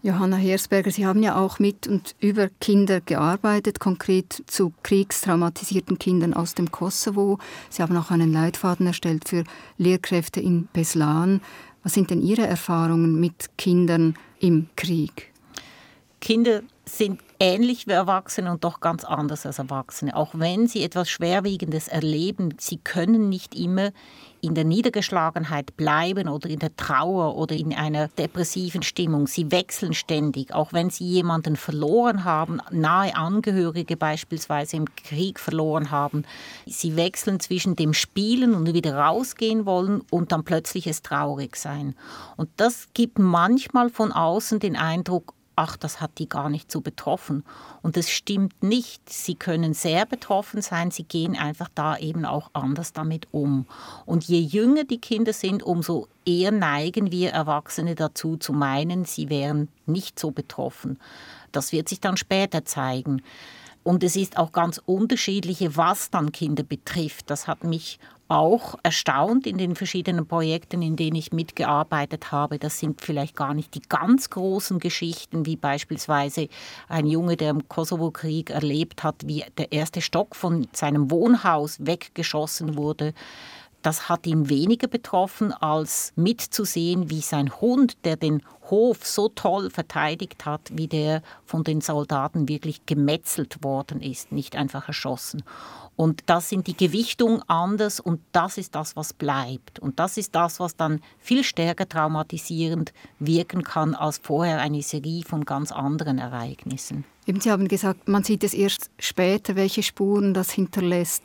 Johanna 0.02 0.36
Hersberger, 0.36 0.90
Sie 0.90 1.06
haben 1.06 1.22
ja 1.22 1.36
auch 1.36 1.58
mit 1.58 1.86
und 1.86 2.14
über 2.20 2.48
Kinder 2.60 3.00
gearbeitet, 3.00 3.80
konkret 3.80 4.42
zu 4.46 4.72
kriegstraumatisierten 4.82 5.98
Kindern 5.98 6.34
aus 6.34 6.54
dem 6.54 6.70
Kosovo. 6.70 7.38
Sie 7.70 7.82
haben 7.82 7.96
auch 7.96 8.10
einen 8.10 8.32
Leitfaden 8.32 8.86
erstellt 8.86 9.28
für 9.28 9.44
Lehrkräfte 9.76 10.40
in 10.40 10.68
Beslan. 10.72 11.40
Was 11.82 11.94
sind 11.94 12.10
denn 12.10 12.22
Ihre 12.22 12.46
Erfahrungen 12.46 13.18
mit 13.20 13.56
Kindern 13.56 14.14
im 14.40 14.68
Krieg? 14.76 15.32
Kinder 16.20 16.62
sind 16.84 17.20
ähnlich 17.38 17.86
wie 17.86 17.92
Erwachsene 17.92 18.50
und 18.50 18.64
doch 18.64 18.80
ganz 18.80 19.04
anders 19.04 19.46
als 19.46 19.58
Erwachsene. 19.58 20.16
Auch 20.16 20.30
wenn 20.34 20.66
sie 20.66 20.82
etwas 20.82 21.08
Schwerwiegendes 21.08 21.88
erleben, 21.88 22.54
sie 22.58 22.78
können 22.78 23.28
nicht 23.28 23.54
immer 23.54 23.92
in 24.40 24.54
der 24.54 24.64
Niedergeschlagenheit 24.64 25.76
bleiben 25.76 26.28
oder 26.28 26.48
in 26.48 26.58
der 26.58 26.74
Trauer 26.76 27.36
oder 27.36 27.54
in 27.54 27.74
einer 27.74 28.08
depressiven 28.08 28.82
Stimmung. 28.82 29.26
Sie 29.26 29.50
wechseln 29.50 29.94
ständig, 29.94 30.52
auch 30.52 30.72
wenn 30.72 30.90
sie 30.90 31.04
jemanden 31.04 31.56
verloren 31.56 32.24
haben, 32.24 32.60
nahe 32.70 33.14
Angehörige 33.16 33.96
beispielsweise 33.96 34.76
im 34.76 34.86
Krieg 34.94 35.40
verloren 35.40 35.90
haben. 35.90 36.24
Sie 36.66 36.96
wechseln 36.96 37.40
zwischen 37.40 37.76
dem 37.76 37.94
Spielen 37.94 38.54
und 38.54 38.72
wieder 38.72 38.96
rausgehen 38.96 39.66
wollen 39.66 40.02
und 40.10 40.32
dann 40.32 40.44
plötzlich 40.44 40.86
es 40.86 41.02
traurig 41.02 41.56
sein. 41.56 41.94
Und 42.36 42.48
das 42.56 42.88
gibt 42.94 43.18
manchmal 43.18 43.90
von 43.90 44.12
außen 44.12 44.60
den 44.60 44.76
Eindruck, 44.76 45.34
ach, 45.58 45.76
das 45.76 46.00
hat 46.00 46.12
die 46.18 46.28
gar 46.28 46.48
nicht 46.48 46.70
so 46.70 46.80
betroffen. 46.80 47.44
Und 47.82 47.96
das 47.96 48.08
stimmt 48.08 48.62
nicht. 48.62 49.10
Sie 49.10 49.34
können 49.34 49.74
sehr 49.74 50.06
betroffen 50.06 50.62
sein, 50.62 50.92
sie 50.92 51.02
gehen 51.02 51.36
einfach 51.36 51.68
da 51.74 51.98
eben 51.98 52.24
auch 52.24 52.50
anders 52.52 52.92
damit 52.92 53.26
um. 53.32 53.66
Und 54.06 54.22
je 54.24 54.38
jünger 54.38 54.84
die 54.84 55.00
Kinder 55.00 55.32
sind, 55.32 55.64
umso 55.64 56.06
eher 56.24 56.52
neigen 56.52 57.10
wir 57.10 57.30
Erwachsene 57.30 57.96
dazu 57.96 58.36
zu 58.36 58.52
meinen, 58.52 59.04
sie 59.04 59.30
wären 59.30 59.66
nicht 59.84 60.20
so 60.20 60.30
betroffen. 60.30 61.00
Das 61.50 61.72
wird 61.72 61.88
sich 61.88 61.98
dann 61.98 62.16
später 62.16 62.64
zeigen. 62.64 63.20
Und 63.82 64.04
es 64.04 64.14
ist 64.14 64.36
auch 64.36 64.52
ganz 64.52 64.80
unterschiedliche, 64.86 65.76
was 65.76 66.10
dann 66.10 66.30
Kinder 66.30 66.62
betrifft. 66.62 67.30
Das 67.30 67.48
hat 67.48 67.64
mich 67.64 67.98
auch 68.28 68.74
erstaunt 68.82 69.46
in 69.46 69.56
den 69.56 69.74
verschiedenen 69.74 70.26
Projekten, 70.26 70.82
in 70.82 70.96
denen 70.96 71.16
ich 71.16 71.32
mitgearbeitet 71.32 72.30
habe. 72.30 72.58
Das 72.58 72.78
sind 72.78 73.00
vielleicht 73.00 73.34
gar 73.34 73.54
nicht 73.54 73.74
die 73.74 73.82
ganz 73.88 74.28
großen 74.28 74.78
Geschichten, 74.78 75.46
wie 75.46 75.56
beispielsweise 75.56 76.48
ein 76.88 77.06
Junge, 77.06 77.36
der 77.36 77.50
im 77.50 77.68
Kosovo-Krieg 77.68 78.50
erlebt 78.50 79.02
hat, 79.02 79.26
wie 79.26 79.44
der 79.56 79.72
erste 79.72 80.02
Stock 80.02 80.36
von 80.36 80.68
seinem 80.72 81.10
Wohnhaus 81.10 81.78
weggeschossen 81.80 82.76
wurde. 82.76 83.14
Das 83.82 84.08
hat 84.08 84.26
ihn 84.26 84.48
weniger 84.48 84.88
betroffen, 84.88 85.52
als 85.52 86.12
mitzusehen, 86.16 87.10
wie 87.10 87.20
sein 87.20 87.60
Hund, 87.60 87.96
der 88.04 88.16
den 88.16 88.42
Hof 88.70 89.06
so 89.06 89.28
toll 89.28 89.70
verteidigt 89.70 90.44
hat, 90.44 90.60
wie 90.72 90.88
der 90.88 91.22
von 91.44 91.64
den 91.64 91.80
Soldaten 91.80 92.48
wirklich 92.48 92.84
gemetzelt 92.86 93.62
worden 93.62 94.02
ist, 94.02 94.32
nicht 94.32 94.56
einfach 94.56 94.88
erschossen. 94.88 95.42
Und 95.96 96.22
das 96.26 96.48
sind 96.48 96.68
die 96.68 96.76
Gewichtungen 96.76 97.42
anders 97.48 97.98
und 97.98 98.20
das 98.30 98.56
ist 98.56 98.74
das, 98.74 98.94
was 98.94 99.12
bleibt. 99.12 99.80
Und 99.80 99.98
das 99.98 100.16
ist 100.16 100.34
das, 100.34 100.60
was 100.60 100.76
dann 100.76 101.00
viel 101.18 101.42
stärker 101.42 101.88
traumatisierend 101.88 102.92
wirken 103.18 103.64
kann 103.64 103.96
als 103.96 104.18
vorher 104.18 104.60
eine 104.60 104.82
Serie 104.82 105.24
von 105.24 105.44
ganz 105.44 105.72
anderen 105.72 106.18
Ereignissen. 106.18 107.04
Eben, 107.26 107.40
Sie 107.40 107.50
haben 107.50 107.66
gesagt, 107.66 108.06
man 108.08 108.22
sieht 108.22 108.44
es 108.44 108.54
erst 108.54 108.90
später, 108.98 109.56
welche 109.56 109.82
Spuren 109.82 110.34
das 110.34 110.50
hinterlässt. 110.50 111.24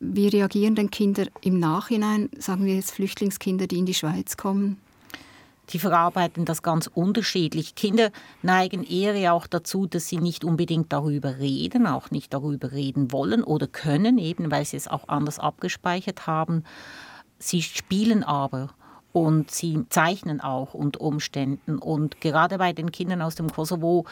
Wie 0.00 0.28
reagieren 0.28 0.74
denn 0.74 0.90
Kinder 0.90 1.26
im 1.42 1.58
Nachhinein, 1.58 2.30
sagen 2.38 2.64
wir 2.64 2.74
jetzt 2.74 2.92
Flüchtlingskinder, 2.92 3.66
die 3.66 3.78
in 3.78 3.86
die 3.86 3.94
Schweiz 3.94 4.36
kommen? 4.36 4.78
die 5.72 5.78
verarbeiten 5.78 6.44
das 6.44 6.62
ganz 6.62 6.88
unterschiedlich. 6.92 7.74
Kinder 7.74 8.10
neigen 8.42 8.82
eher 8.84 9.32
auch 9.32 9.46
dazu, 9.46 9.86
dass 9.86 10.08
sie 10.08 10.18
nicht 10.18 10.44
unbedingt 10.44 10.92
darüber 10.92 11.38
reden, 11.38 11.86
auch 11.86 12.10
nicht 12.10 12.34
darüber 12.34 12.72
reden 12.72 13.12
wollen 13.12 13.44
oder 13.44 13.66
können, 13.66 14.18
eben 14.18 14.50
weil 14.50 14.64
sie 14.64 14.76
es 14.76 14.88
auch 14.88 15.08
anders 15.08 15.38
abgespeichert 15.38 16.26
haben. 16.26 16.64
Sie 17.38 17.62
spielen 17.62 18.22
aber 18.22 18.70
und 19.12 19.50
sie 19.50 19.84
zeichnen 19.88 20.40
auch 20.40 20.74
unter 20.74 21.00
Umständen. 21.00 21.78
Und 21.78 22.20
gerade 22.20 22.58
bei 22.58 22.72
den 22.72 22.92
Kindern 22.92 23.22
aus 23.22 23.34
dem 23.34 23.50
Kosovo, 23.50 24.04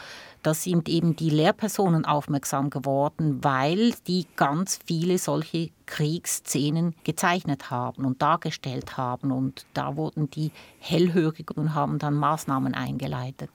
da 0.43 0.53
sind 0.53 0.89
eben 0.89 1.15
die 1.15 1.29
Lehrpersonen 1.29 2.05
aufmerksam 2.05 2.69
geworden, 2.69 3.43
weil 3.43 3.93
die 4.07 4.25
ganz 4.35 4.79
viele 4.85 5.17
solche 5.17 5.69
Kriegsszenen 5.85 6.95
gezeichnet 7.03 7.71
haben 7.71 8.05
und 8.05 8.21
dargestellt 8.21 8.97
haben. 8.97 9.31
Und 9.31 9.65
da 9.73 9.95
wurden 9.95 10.29
die 10.29 10.51
hellhörig 10.79 11.51
und 11.55 11.73
haben 11.73 11.99
dann 11.99 12.15
Maßnahmen 12.15 12.73
eingeleitet. 12.73 13.49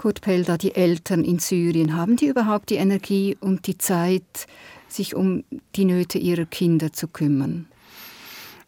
Kurt 0.00 0.22
Pelda, 0.22 0.56
die 0.56 0.74
Eltern 0.74 1.24
in 1.24 1.40
Syrien, 1.40 1.94
haben 1.94 2.16
die 2.16 2.28
überhaupt 2.28 2.70
die 2.70 2.76
Energie 2.76 3.36
und 3.38 3.66
die 3.66 3.76
Zeit, 3.76 4.46
sich 4.88 5.14
um 5.14 5.44
die 5.76 5.84
Nöte 5.84 6.16
ihrer 6.16 6.46
Kinder 6.46 6.90
zu 6.90 7.06
kümmern? 7.06 7.69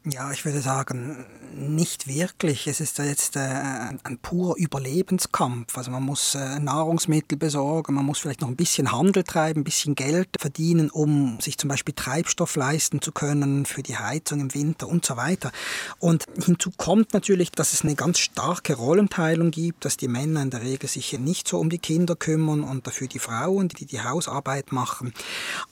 Ja, 0.05 0.33
ich 0.33 0.45
würde 0.45 0.61
sagen, 0.61 1.25
nicht 1.55 2.09
wirklich. 2.09 2.67
Es 2.67 2.81
ist 2.81 2.99
jetzt 2.99 3.37
äh, 3.37 3.41
ein 3.41 4.19
purer 4.21 4.57
Überlebenskampf. 4.57 5.79
Also 5.79 5.93
man 5.93 6.03
muss 6.03 6.35
äh, 6.35 6.59
Nahrungsmittel 6.59 7.39
besorgen, 7.39 7.95
man 7.95 8.05
muss 8.05 8.19
vielleicht 8.19 8.41
noch 8.41 8.49
ein 8.49 8.57
bisschen 8.57 8.91
Handel 8.91 9.23
treiben, 9.23 9.61
ein 9.61 9.65
bisschen 9.65 9.95
Geld 9.95 10.29
verdienen, 10.41 10.91
um 10.91 11.39
sich 11.41 11.57
zum 11.57 11.69
Beispiel 11.69 11.95
Treibstoff 11.95 12.57
leisten 12.57 13.01
zu 13.01 13.13
können 13.13 13.65
für 13.65 13.85
die 13.85 13.97
Heizung 13.97 14.41
im 14.41 14.55
Winter 14.55 14.89
und 14.89 15.07
so 15.07 15.17
weiter. 15.17 15.53
Und 16.01 16.25
hinzu 16.45 16.73
kommt 16.77 17.13
natürlich, 17.13 17.53
dass 17.53 17.73
es 17.73 17.83
eine 17.83 17.95
ganz 17.95 18.19
starke 18.19 18.75
Rollenteilung 18.75 19.53
gibt, 19.53 19.85
dass 19.85 19.97
die 19.97 20.09
Männer 20.09 20.43
in 20.43 20.51
der 20.51 20.63
Regel 20.63 20.89
sich 20.89 21.17
nicht 21.17 21.47
so 21.47 21.61
um 21.61 21.71
die 21.71 21.79
Kinder 21.79 22.17
kümmern 22.17 22.65
und 22.65 22.89
dafür 22.89 23.07
die 23.07 23.21
Frauen, 23.21 23.69
die 23.69 23.87
die 23.87 24.01
Hausarbeit 24.01 24.73
machen. 24.73 25.15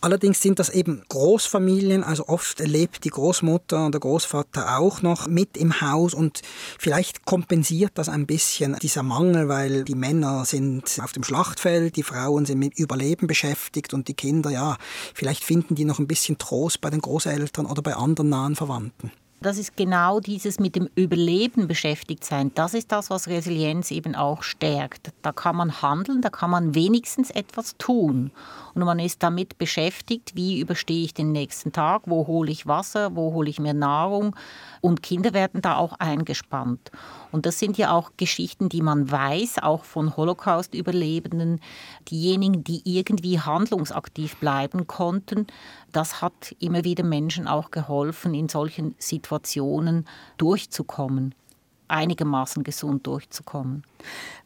Allerdings 0.01 0.41
sind 0.41 0.61
das 0.61 0.69
eben 0.69 1.03
Großfamilien, 1.09 2.05
also 2.05 2.29
oft 2.29 2.61
lebt 2.61 3.03
die 3.03 3.11
Großmutter 3.11 3.87
und 3.87 3.93
der 3.93 4.01
Großvater 4.01 4.20
Großvater 4.21 4.79
auch 4.79 5.01
noch 5.01 5.29
mit 5.29 5.57
im 5.57 5.81
Haus 5.81 6.13
und 6.13 6.43
vielleicht 6.79 7.25
kompensiert 7.25 7.93
das 7.95 8.11
ein 8.11 8.27
bisschen 8.27 8.77
dieser 8.83 9.03
Mangel, 9.03 9.49
weil 9.49 9.85
die 9.85 9.95
Männer 9.95 10.45
sind 10.45 11.01
auf 11.03 11.13
dem 11.13 11.25
Schlachtfeld, 11.25 11.97
die 11.97 12.03
Frauen 12.03 12.45
sind 12.45 12.59
mit 12.59 12.79
Überleben 12.79 13.27
beschäftigt 13.27 13.95
und 13.95 14.09
die 14.09 14.15
Kinder, 14.15 14.51
ja, 14.51 14.77
vielleicht 15.15 15.43
finden 15.43 15.75
die 15.75 15.87
noch 15.87 15.99
ein 15.99 16.07
bisschen 16.07 16.37
Trost 16.37 16.83
bei 16.83 16.91
den 16.91 17.01
Großeltern 17.01 17.65
oder 17.65 17.81
bei 17.81 17.95
anderen 17.95 18.29
nahen 18.29 18.57
Verwandten. 18.57 19.11
Das 19.43 19.57
ist 19.57 19.75
genau 19.75 20.21
dieses 20.21 20.61
mit 20.61 20.77
dem 20.77 20.91
Überleben 20.95 21.67
beschäftigt 21.67 22.25
sein. 22.25 22.53
Das 22.55 22.75
ist 22.75 22.93
das, 22.93 23.09
was 23.09 23.27
Resilienz 23.27 23.91
eben 23.91 24.15
auch 24.15 24.43
stärkt. 24.43 25.13
Da 25.23 25.33
kann 25.33 25.57
man 25.57 25.81
handeln, 25.81 26.21
da 26.21 26.29
kann 26.29 26.51
man 26.51 26.75
wenigstens 26.75 27.31
etwas 27.31 27.79
tun. 27.79 28.33
Und 28.75 28.85
man 28.85 28.99
ist 28.99 29.23
damit 29.23 29.57
beschäftigt, 29.57 30.37
wie 30.37 30.61
überstehe 30.61 31.05
ich 31.05 31.15
den 31.15 31.33
nächsten 31.33 31.73
Tag, 31.73 32.03
wo 32.05 32.27
hole 32.27 32.51
ich 32.51 32.67
Wasser, 32.67 33.17
wo 33.17 33.33
hole 33.33 33.49
ich 33.49 33.59
mir 33.59 33.73
Nahrung. 33.73 34.37
Und 34.81 35.03
Kinder 35.03 35.35
werden 35.35 35.61
da 35.61 35.77
auch 35.77 35.93
eingespannt. 35.99 36.91
Und 37.33 37.47
das 37.47 37.59
sind 37.59 37.77
ja 37.77 37.93
auch 37.93 38.13
Geschichten, 38.17 38.69
die 38.69 38.83
man 38.83 39.11
weiß, 39.11 39.59
auch 39.59 39.85
von 39.85 40.17
Holocaust-Überlebenden. 40.17 41.61
Diejenigen, 42.09 42.65
die 42.65 42.83
irgendwie 42.85 43.39
handlungsaktiv 43.41 44.37
bleiben 44.37 44.87
konnten, 44.87 45.47
das 45.93 46.23
hat 46.23 46.57
immer 46.61 46.85
wieder 46.85 47.05
Menschen 47.05 47.47
auch 47.47 47.71
geholfen, 47.71 48.35
in 48.35 48.49
solchen 48.49 48.95
Situationen 48.99 50.07
durchzukommen 50.39 51.35
einigermaßen 51.91 52.63
gesund 52.63 53.07
durchzukommen. 53.07 53.83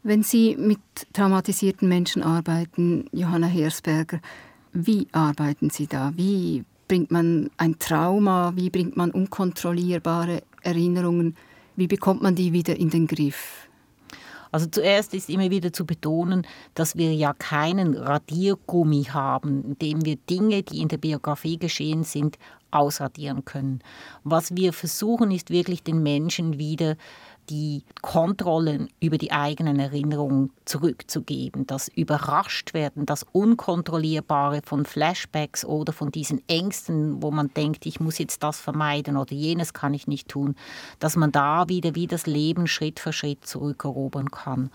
Wenn 0.03 0.23
Sie 0.23 0.57
mit 0.57 0.81
traumatisierten 1.13 1.89
Menschen 1.89 2.23
arbeiten, 2.23 3.07
Johanna 3.13 3.47
Hersberger, 3.47 4.21
wie 4.73 5.07
arbeiten 5.13 5.71
Sie 5.71 5.87
da? 5.87 6.13
Wie 6.17 6.65
bringt 6.89 7.11
man 7.11 7.51
ein 7.57 7.79
Trauma? 7.79 8.53
Wie 8.57 8.71
bringt 8.71 8.97
man 8.97 9.11
unkontrollierbare 9.11 10.43
Erinnerungen 10.63 11.37
wie 11.77 11.89
bekommt 11.89 12.23
man 12.23 12.35
die 12.35 12.53
wieder 12.53 12.77
in 12.77 12.91
den 12.91 13.07
Griff? 13.07 13.69
Also 14.53 14.67
zuerst 14.67 15.15
ist 15.15 15.29
immer 15.29 15.51
wieder 15.51 15.73
zu 15.73 15.85
betonen, 15.85 16.47
dass 16.75 16.97
wir 16.97 17.13
ja 17.13 17.33
keinen 17.33 17.97
Radiergummi 17.97 19.05
haben, 19.05 19.65
in 19.65 19.79
dem 19.79 20.05
wir 20.05 20.15
Dinge, 20.15 20.63
die 20.63 20.81
in 20.81 20.87
der 20.87 20.99
Biografie 20.99 21.59
geschehen 21.59 22.05
sind, 22.05 22.39
ausradieren 22.71 23.45
können. 23.45 23.81
Was 24.23 24.55
wir 24.55 24.73
versuchen, 24.73 25.33
ist 25.33 25.51
wirklich 25.51 25.83
den 25.83 26.05
Menschen 26.05 26.59
wieder 26.59 26.97
die 27.51 27.85
Kontrollen 28.03 28.89
über 29.01 29.19
die 29.19 29.33
eigenen 29.33 29.79
Erinnerungen 29.79 30.51
zurückzugeben, 30.65 31.67
das 31.67 31.89
Überraschtwerden, 31.89 33.07
das 33.07 33.25
Unkontrollierbare 33.33 34.63
von 34.65 34.85
Flashbacks 34.87 35.65
oder 35.65 35.93
von 35.93 36.11
diesen 36.11 36.43
Ängsten, 36.49 37.23
wo 37.23 37.31
man 37.31 37.53
denkt, 37.55 37.87
ich 37.87 38.01
muss 38.01 38.19
jetzt 38.19 38.43
das 38.43 38.61
vermeiden 38.61 39.17
oder 39.17 39.33
jenes 39.33 39.73
kann 39.73 39.95
ich 39.95 40.07
nicht 40.07 40.29
tun, 40.29 40.55
dass 40.99 41.17
man 41.17 41.33
da 41.33 41.69
wieder 41.69 41.95
wie 41.95 42.07
das 42.07 42.27
Leben 42.27 42.67
Schritt 42.67 43.01
für 43.01 43.13
Schritt 43.13 43.47
zurückerobern 43.47 44.31
kann. 44.31 44.71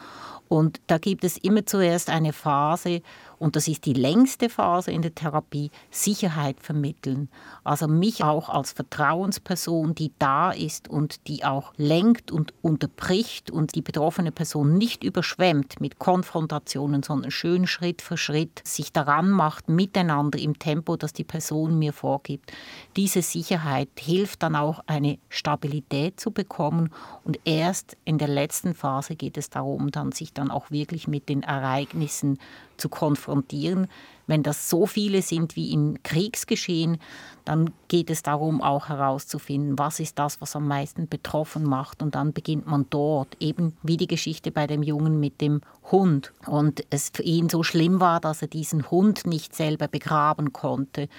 Und 0.50 0.82
da 0.88 0.98
gibt 0.98 1.24
es 1.24 1.38
immer 1.38 1.66
zuerst 1.66 2.10
eine 2.10 2.34
Phase, 2.34 3.02
und 3.38 3.56
das 3.56 3.70
ist 3.70 3.86
die 3.86 3.94
längste 3.94 4.50
Phase 4.50 4.92
in 4.92 5.02
der 5.02 5.16
Therapie, 5.16 5.72
Sicherheit 5.92 6.58
vermitteln. 6.60 7.30
Also 7.64 7.88
mich 7.88 8.24
auch 8.24 8.50
als 8.50 8.74
Vertrauensperson, 8.74 9.96
die 9.96 10.12
da 10.20 10.52
ist 10.52 10.90
und 10.90 11.28
die 11.28 11.46
auch 11.46 11.72
lenkt 11.78 12.32
und 12.32 12.54
unterbricht 12.62 13.50
und 13.50 13.76
die 13.76 13.82
betroffene 13.82 14.32
Person 14.34 14.78
nicht 14.78 15.04
überschwemmt 15.04 15.80
mit 15.80 16.00
Konfrontationen, 16.00 17.02
sondern 17.02 17.32
schön 17.32 17.66
Schritt 17.66 18.02
für 18.02 18.18
Schritt 18.18 18.62
sich 18.66 18.92
daran 18.92 19.30
macht, 19.30 19.70
miteinander 19.70 20.40
im 20.40 20.60
Tempo, 20.60 20.98
das 20.98 21.14
die 21.14 21.24
Person 21.24 21.80
mir 21.80 21.94
vorgibt. 21.94 22.52
Diese 22.98 23.22
Sicherheit 23.22 23.90
hilft 23.98 24.44
dann 24.44 24.56
auch, 24.56 24.82
eine 24.88 25.18
Stabilität 25.30 26.20
zu 26.20 26.32
bekommen 26.32 26.90
und 27.24 27.40
erst 27.46 27.96
in 28.04 28.18
der 28.18 28.28
letzten 28.28 28.74
Phase 28.74 29.16
geht 29.16 29.38
es 29.38 29.50
darum, 29.50 29.92
dann 29.92 30.12
sich 30.12 30.34
dann 30.40 30.52
auch 30.52 30.72
wirklich 30.72 31.08
mit 31.08 31.30
den 31.30 31.44
Ereignissen 31.44 32.40
zu 32.78 32.90
konfrontieren. 32.90 33.88
Wenn 34.26 34.44
das 34.44 34.70
so 34.70 34.86
viele 34.86 35.22
sind 35.22 35.56
wie 35.56 35.74
im 35.74 36.02
Kriegsgeschehen, 36.04 37.00
dann 37.46 37.72
geht 37.88 38.12
es 38.12 38.22
darum, 38.22 38.62
auch 38.62 38.88
herauszufinden, 38.88 39.80
was 39.80 40.00
ist 40.00 40.20
das, 40.20 40.40
was 40.40 40.56
am 40.56 40.68
meisten 40.68 41.08
betroffen 41.08 41.64
macht. 41.64 42.04
Und 42.04 42.14
dann 42.14 42.32
beginnt 42.32 42.68
man 42.68 42.86
dort, 42.90 43.36
eben 43.40 43.76
wie 43.82 43.98
die 43.98 44.08
Geschichte 44.08 44.52
bei 44.52 44.68
dem 44.68 44.84
Jungen 44.84 45.20
mit 45.20 45.42
dem 45.42 45.62
Hund. 45.92 46.32
Und 46.46 46.84
es 46.92 47.10
für 47.12 47.24
ihn 47.24 47.50
so 47.50 47.64
schlimm 47.64 48.00
war, 48.00 48.20
dass 48.20 48.44
er 48.44 48.48
diesen 48.48 48.90
Hund 48.92 49.26
nicht 49.26 49.56
selber 49.56 49.88
begraben 49.88 50.54
konnte. 50.54 51.10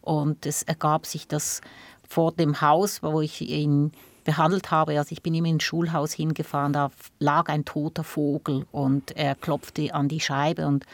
Und 0.00 0.46
es 0.46 0.62
ergab 0.62 1.06
sich 1.06 1.26
das 1.26 1.60
vor 2.08 2.32
dem 2.32 2.60
Haus, 2.60 3.02
wo 3.02 3.20
ich 3.20 3.40
ihn 3.40 3.92
behandelt 4.24 4.70
habe. 4.70 4.98
Also 4.98 5.12
ich 5.12 5.22
bin 5.22 5.34
immer 5.34 5.48
ins 5.48 5.64
Schulhaus 5.64 6.12
hingefahren, 6.12 6.72
da 6.72 6.90
lag 7.18 7.48
ein 7.48 7.64
toter 7.64 8.04
Vogel 8.04 8.66
und 8.72 9.16
er 9.16 9.34
klopfte 9.34 9.94
an 9.94 10.08
die 10.08 10.20
Scheibe 10.20 10.66
und 10.66 10.86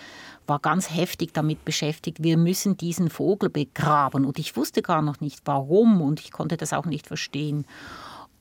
war 0.47 0.61
ganz 0.61 0.91
heftig 0.91 1.33
damit 1.33 1.65
beschäftigt, 1.65 2.23
wir 2.23 2.37
müssen 2.37 2.77
diesen 2.77 3.11
Vogel 3.11 3.51
begraben. 3.51 4.25
Und 4.25 4.39
ich 4.39 4.57
wusste 4.57 4.83
gar 4.83 5.03
noch 5.03 5.21
nicht 5.21 5.41
warum 5.45 6.01
und 6.01 6.21
ich 6.21 6.31
konnte 6.31 6.57
das 6.57 6.73
auch 6.73 6.87
nicht 6.87 7.07
verstehen. 7.07 7.67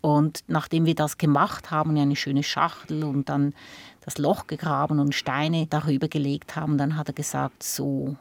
Und 0.02 0.43
nachdem 0.48 0.86
wir 0.86 0.93
das 0.93 1.17
gemacht 1.17 1.71
haben, 1.71 1.98
eine 1.98 2.15
schöne 2.15 2.43
Schachtel 2.43 3.04
und 3.04 3.28
dann 3.28 3.56
das 4.02 4.19
Loch 4.19 4.45
gegraben 4.45 5.00
und 5.00 5.15
Steine 5.15 5.65
darüber 5.65 6.08
gelegt 6.08 6.56
haben, 6.56 6.78
dann 6.78 6.95
hat 6.95 7.08
er 7.08 7.13
gesagt, 7.15 7.63
so, 7.63 8.15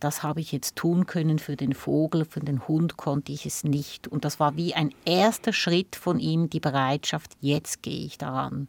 das 0.00 0.22
habe 0.22 0.40
ich 0.40 0.50
jetzt 0.52 0.76
tun 0.76 1.06
können 1.06 1.38
für 1.38 1.56
den 1.56 1.74
Vogel, 1.74 2.24
für 2.24 2.40
den 2.40 2.66
Hund 2.66 2.96
konnte 2.96 3.32
ich 3.32 3.46
es 3.46 3.64
nicht. 3.64 4.08
Und 4.08 4.24
das 4.24 4.40
war 4.40 4.56
wie 4.56 4.74
ein 4.74 4.92
erster 5.04 5.52
Schritt 5.52 5.94
von 5.94 6.18
ihm, 6.18 6.50
die 6.50 6.60
Bereitschaft, 6.60 7.32
jetzt 7.40 7.82
gehe 7.82 8.06
ich 8.06 8.18
daran. 8.18 8.68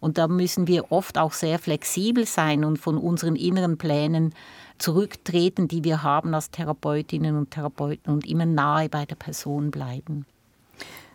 Und 0.00 0.16
da 0.16 0.28
müssen 0.28 0.68
wir 0.68 0.92
oft 0.92 1.18
auch 1.18 1.32
sehr 1.32 1.58
flexibel 1.58 2.24
sein 2.24 2.64
und 2.64 2.78
von 2.78 2.96
unseren 2.96 3.34
inneren 3.34 3.78
Plänen 3.78 4.32
zurücktreten, 4.78 5.66
die 5.66 5.82
wir 5.82 6.04
haben 6.04 6.34
als 6.34 6.50
Therapeutinnen 6.52 7.36
und 7.36 7.50
Therapeuten 7.50 8.12
und 8.12 8.24
immer 8.24 8.46
nahe 8.46 8.88
bei 8.88 9.04
der 9.04 9.16
Person 9.16 9.72
bleiben. 9.72 10.24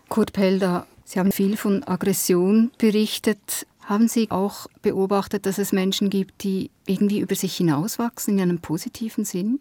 Kurt 0.09 0.33
Pelder, 0.33 0.85
Sie 1.05 1.19
haben 1.19 1.31
viel 1.31 1.57
von 1.57 1.83
Aggression 1.83 2.71
berichtet. 2.77 3.67
Haben 3.85 4.07
Sie 4.07 4.31
auch 4.31 4.67
beobachtet, 4.81 5.45
dass 5.45 5.57
es 5.57 5.71
Menschen 5.71 6.09
gibt, 6.09 6.43
die 6.43 6.71
irgendwie 6.85 7.19
über 7.19 7.35
sich 7.35 7.55
hinauswachsen 7.55 8.35
in 8.35 8.41
einem 8.41 8.59
positiven 8.59 9.25
Sinn? 9.25 9.59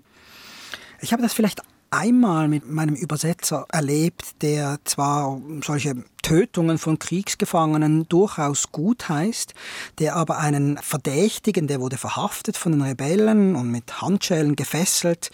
Ich 1.00 1.12
habe 1.12 1.22
das 1.22 1.32
vielleicht 1.32 1.60
einmal 1.90 2.48
mit 2.48 2.68
meinem 2.68 2.94
Übersetzer 2.94 3.66
erlebt, 3.70 4.42
der 4.42 4.78
zwar 4.84 5.40
solche 5.64 6.04
Tötungen 6.22 6.78
von 6.78 6.98
Kriegsgefangenen 6.98 8.08
durchaus 8.08 8.70
gut 8.70 9.08
heißt, 9.08 9.54
der 9.98 10.14
aber 10.14 10.38
einen 10.38 10.78
Verdächtigen, 10.78 11.66
der 11.66 11.80
wurde 11.80 11.98
verhaftet 11.98 12.56
von 12.56 12.72
den 12.72 12.82
Rebellen 12.82 13.56
und 13.56 13.70
mit 13.70 14.00
Handschellen 14.00 14.54
gefesselt, 14.54 15.30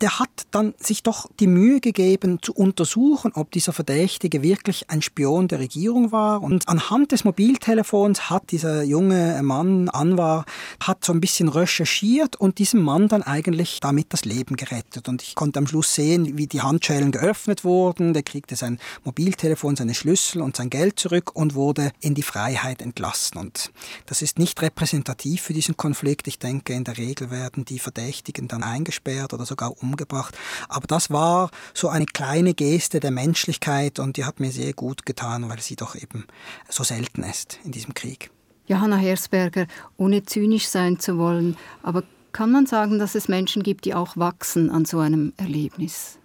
der 0.00 0.18
hat 0.18 0.28
dann 0.50 0.74
sich 0.78 1.04
doch 1.04 1.30
die 1.38 1.46
Mühe 1.46 1.80
gegeben 1.80 2.40
zu 2.42 2.52
untersuchen, 2.52 3.32
ob 3.34 3.52
dieser 3.52 3.72
Verdächtige 3.72 4.42
wirklich 4.42 4.90
ein 4.90 5.02
Spion 5.02 5.46
der 5.48 5.60
Regierung 5.60 6.10
war. 6.10 6.42
Und 6.42 6.68
anhand 6.68 7.12
des 7.12 7.24
Mobiltelefons 7.24 8.28
hat 8.28 8.50
dieser 8.50 8.82
junge 8.82 9.40
Mann, 9.42 9.88
Anwar, 9.88 10.44
hat 10.80 11.04
so 11.04 11.12
ein 11.12 11.20
bisschen 11.20 11.48
recherchiert 11.48 12.36
und 12.36 12.58
diesem 12.58 12.82
Mann 12.82 13.08
dann 13.08 13.22
eigentlich 13.22 13.78
damit 13.80 14.12
das 14.12 14.24
Leben 14.24 14.56
gerettet. 14.56 15.08
Und 15.08 15.22
ich 15.22 15.36
konnte 15.36 15.60
am 15.60 15.66
Schluss 15.68 15.94
sehen, 15.94 16.36
wie 16.36 16.48
die 16.48 16.60
Handschellen 16.60 17.12
geöffnet 17.12 17.64
wurden. 17.64 18.14
Der 18.14 18.24
kriegte 18.24 18.56
sein 18.56 18.80
Mobiltelefon, 19.04 19.76
seine 19.76 19.94
Schlüssel 19.94 20.23
Schlüssel 20.24 20.42
und 20.42 20.56
sein 20.56 20.70
Geld 20.70 20.98
zurück 20.98 21.34
und 21.34 21.54
wurde 21.54 21.92
in 22.00 22.14
die 22.14 22.22
Freiheit 22.22 22.80
entlassen. 22.82 23.38
Und 23.38 23.70
das 24.06 24.22
ist 24.22 24.38
nicht 24.38 24.60
repräsentativ 24.62 25.42
für 25.42 25.52
diesen 25.52 25.76
Konflikt. 25.76 26.26
Ich 26.26 26.38
denke, 26.38 26.72
in 26.72 26.84
der 26.84 26.96
Regel 26.96 27.30
werden 27.30 27.64
die 27.64 27.78
Verdächtigen 27.78 28.48
dann 28.48 28.62
eingesperrt 28.62 29.34
oder 29.34 29.44
sogar 29.44 29.80
umgebracht. 29.82 30.36
Aber 30.68 30.86
das 30.86 31.10
war 31.10 31.50
so 31.74 31.88
eine 31.88 32.06
kleine 32.06 32.54
Geste 32.54 33.00
der 33.00 33.10
Menschlichkeit 33.10 33.98
und 33.98 34.16
die 34.16 34.24
hat 34.24 34.40
mir 34.40 34.50
sehr 34.50 34.72
gut 34.72 35.04
getan, 35.04 35.48
weil 35.48 35.60
sie 35.60 35.76
doch 35.76 35.94
eben 35.94 36.24
so 36.68 36.84
selten 36.84 37.22
ist 37.22 37.58
in 37.64 37.72
diesem 37.72 37.94
Krieg. 37.94 38.30
Johanna 38.66 38.96
Hersberger, 38.96 39.66
ohne 39.98 40.22
zynisch 40.22 40.68
sein 40.68 40.98
zu 40.98 41.18
wollen, 41.18 41.56
aber 41.82 42.02
kann 42.32 42.50
man 42.50 42.66
sagen, 42.66 42.98
dass 42.98 43.14
es 43.14 43.28
Menschen 43.28 43.62
gibt, 43.62 43.84
die 43.84 43.94
auch 43.94 44.16
wachsen 44.16 44.70
an 44.70 44.86
so 44.86 44.98
einem 44.98 45.34
Erlebnis? 45.36 46.18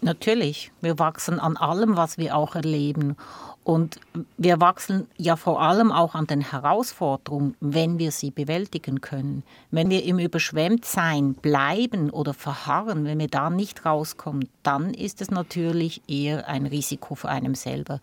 Natürlich, 0.00 0.70
wir 0.80 0.98
wachsen 0.98 1.40
an 1.40 1.56
allem, 1.56 1.96
was 1.96 2.18
wir 2.18 2.36
auch 2.36 2.54
erleben. 2.54 3.16
Und 3.64 4.00
wir 4.38 4.60
wachsen 4.60 5.08
ja 5.18 5.36
vor 5.36 5.60
allem 5.60 5.92
auch 5.92 6.14
an 6.14 6.26
den 6.26 6.40
Herausforderungen, 6.40 7.54
wenn 7.60 7.98
wir 7.98 8.12
sie 8.12 8.30
bewältigen 8.30 9.00
können. 9.00 9.42
Wenn 9.70 9.90
wir 9.90 10.04
im 10.04 10.18
Überschwemmtsein 10.18 11.34
bleiben 11.34 12.10
oder 12.10 12.32
verharren, 12.32 13.04
wenn 13.04 13.18
wir 13.18 13.28
da 13.28 13.50
nicht 13.50 13.84
rauskommen, 13.84 14.48
dann 14.62 14.94
ist 14.94 15.20
es 15.20 15.30
natürlich 15.30 16.00
eher 16.08 16.48
ein 16.48 16.64
Risiko 16.64 17.14
für 17.14 17.28
einen 17.28 17.54
selber. 17.54 18.00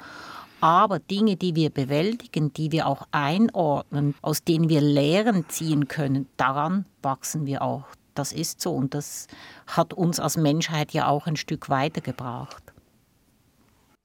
Aber 0.61 0.99
Dinge, 0.99 1.35
die 1.35 1.55
wir 1.55 1.69
bewältigen, 1.69 2.53
die 2.53 2.71
wir 2.71 2.87
auch 2.87 3.07
einordnen, 3.11 4.15
aus 4.21 4.43
denen 4.43 4.69
wir 4.69 4.81
Lehren 4.81 5.49
ziehen 5.49 5.87
können, 5.87 6.27
daran 6.37 6.85
wachsen 7.01 7.45
wir 7.45 7.61
auch. 7.61 7.85
Das 8.15 8.31
ist 8.31 8.61
so 8.61 8.73
und 8.73 8.95
das 8.95 9.27
hat 9.67 9.93
uns 9.93 10.19
als 10.19 10.37
Menschheit 10.37 10.93
ja 10.93 11.07
auch 11.07 11.27
ein 11.27 11.35
Stück 11.35 11.69
weitergebracht. 11.69 12.73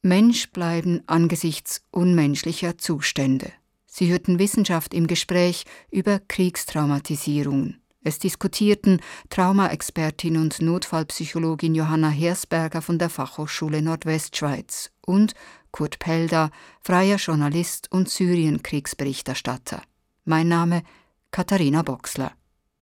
Mensch 0.02 0.50
bleiben 0.50 1.02
angesichts 1.06 1.82
unmenschlicher 1.90 2.76
Zustände. 2.76 3.52
Sie 3.86 4.10
hörten 4.10 4.38
Wissenschaft 4.38 4.94
im 4.94 5.06
Gespräch 5.06 5.64
über 5.90 6.20
Kriegstraumatisierungen. 6.20 7.80
Es 8.02 8.18
diskutierten 8.18 9.00
Traumaexpertin 9.28 10.38
und 10.38 10.62
Notfallpsychologin 10.62 11.74
Johanna 11.74 12.08
Hersberger 12.08 12.80
von 12.80 12.98
der 12.98 13.10
Fachhochschule 13.10 13.82
Nordwestschweiz 13.82 14.90
und 15.04 15.34
Kurt 15.70 15.98
Pelder, 15.98 16.50
freier 16.80 17.16
Journalist 17.16 17.92
und 17.92 18.08
Syrienkriegsberichterstatter. 18.08 19.82
Mein 20.24 20.48
Name 20.48 20.82
Katharina 21.30 21.82
Boxler. 21.82 22.32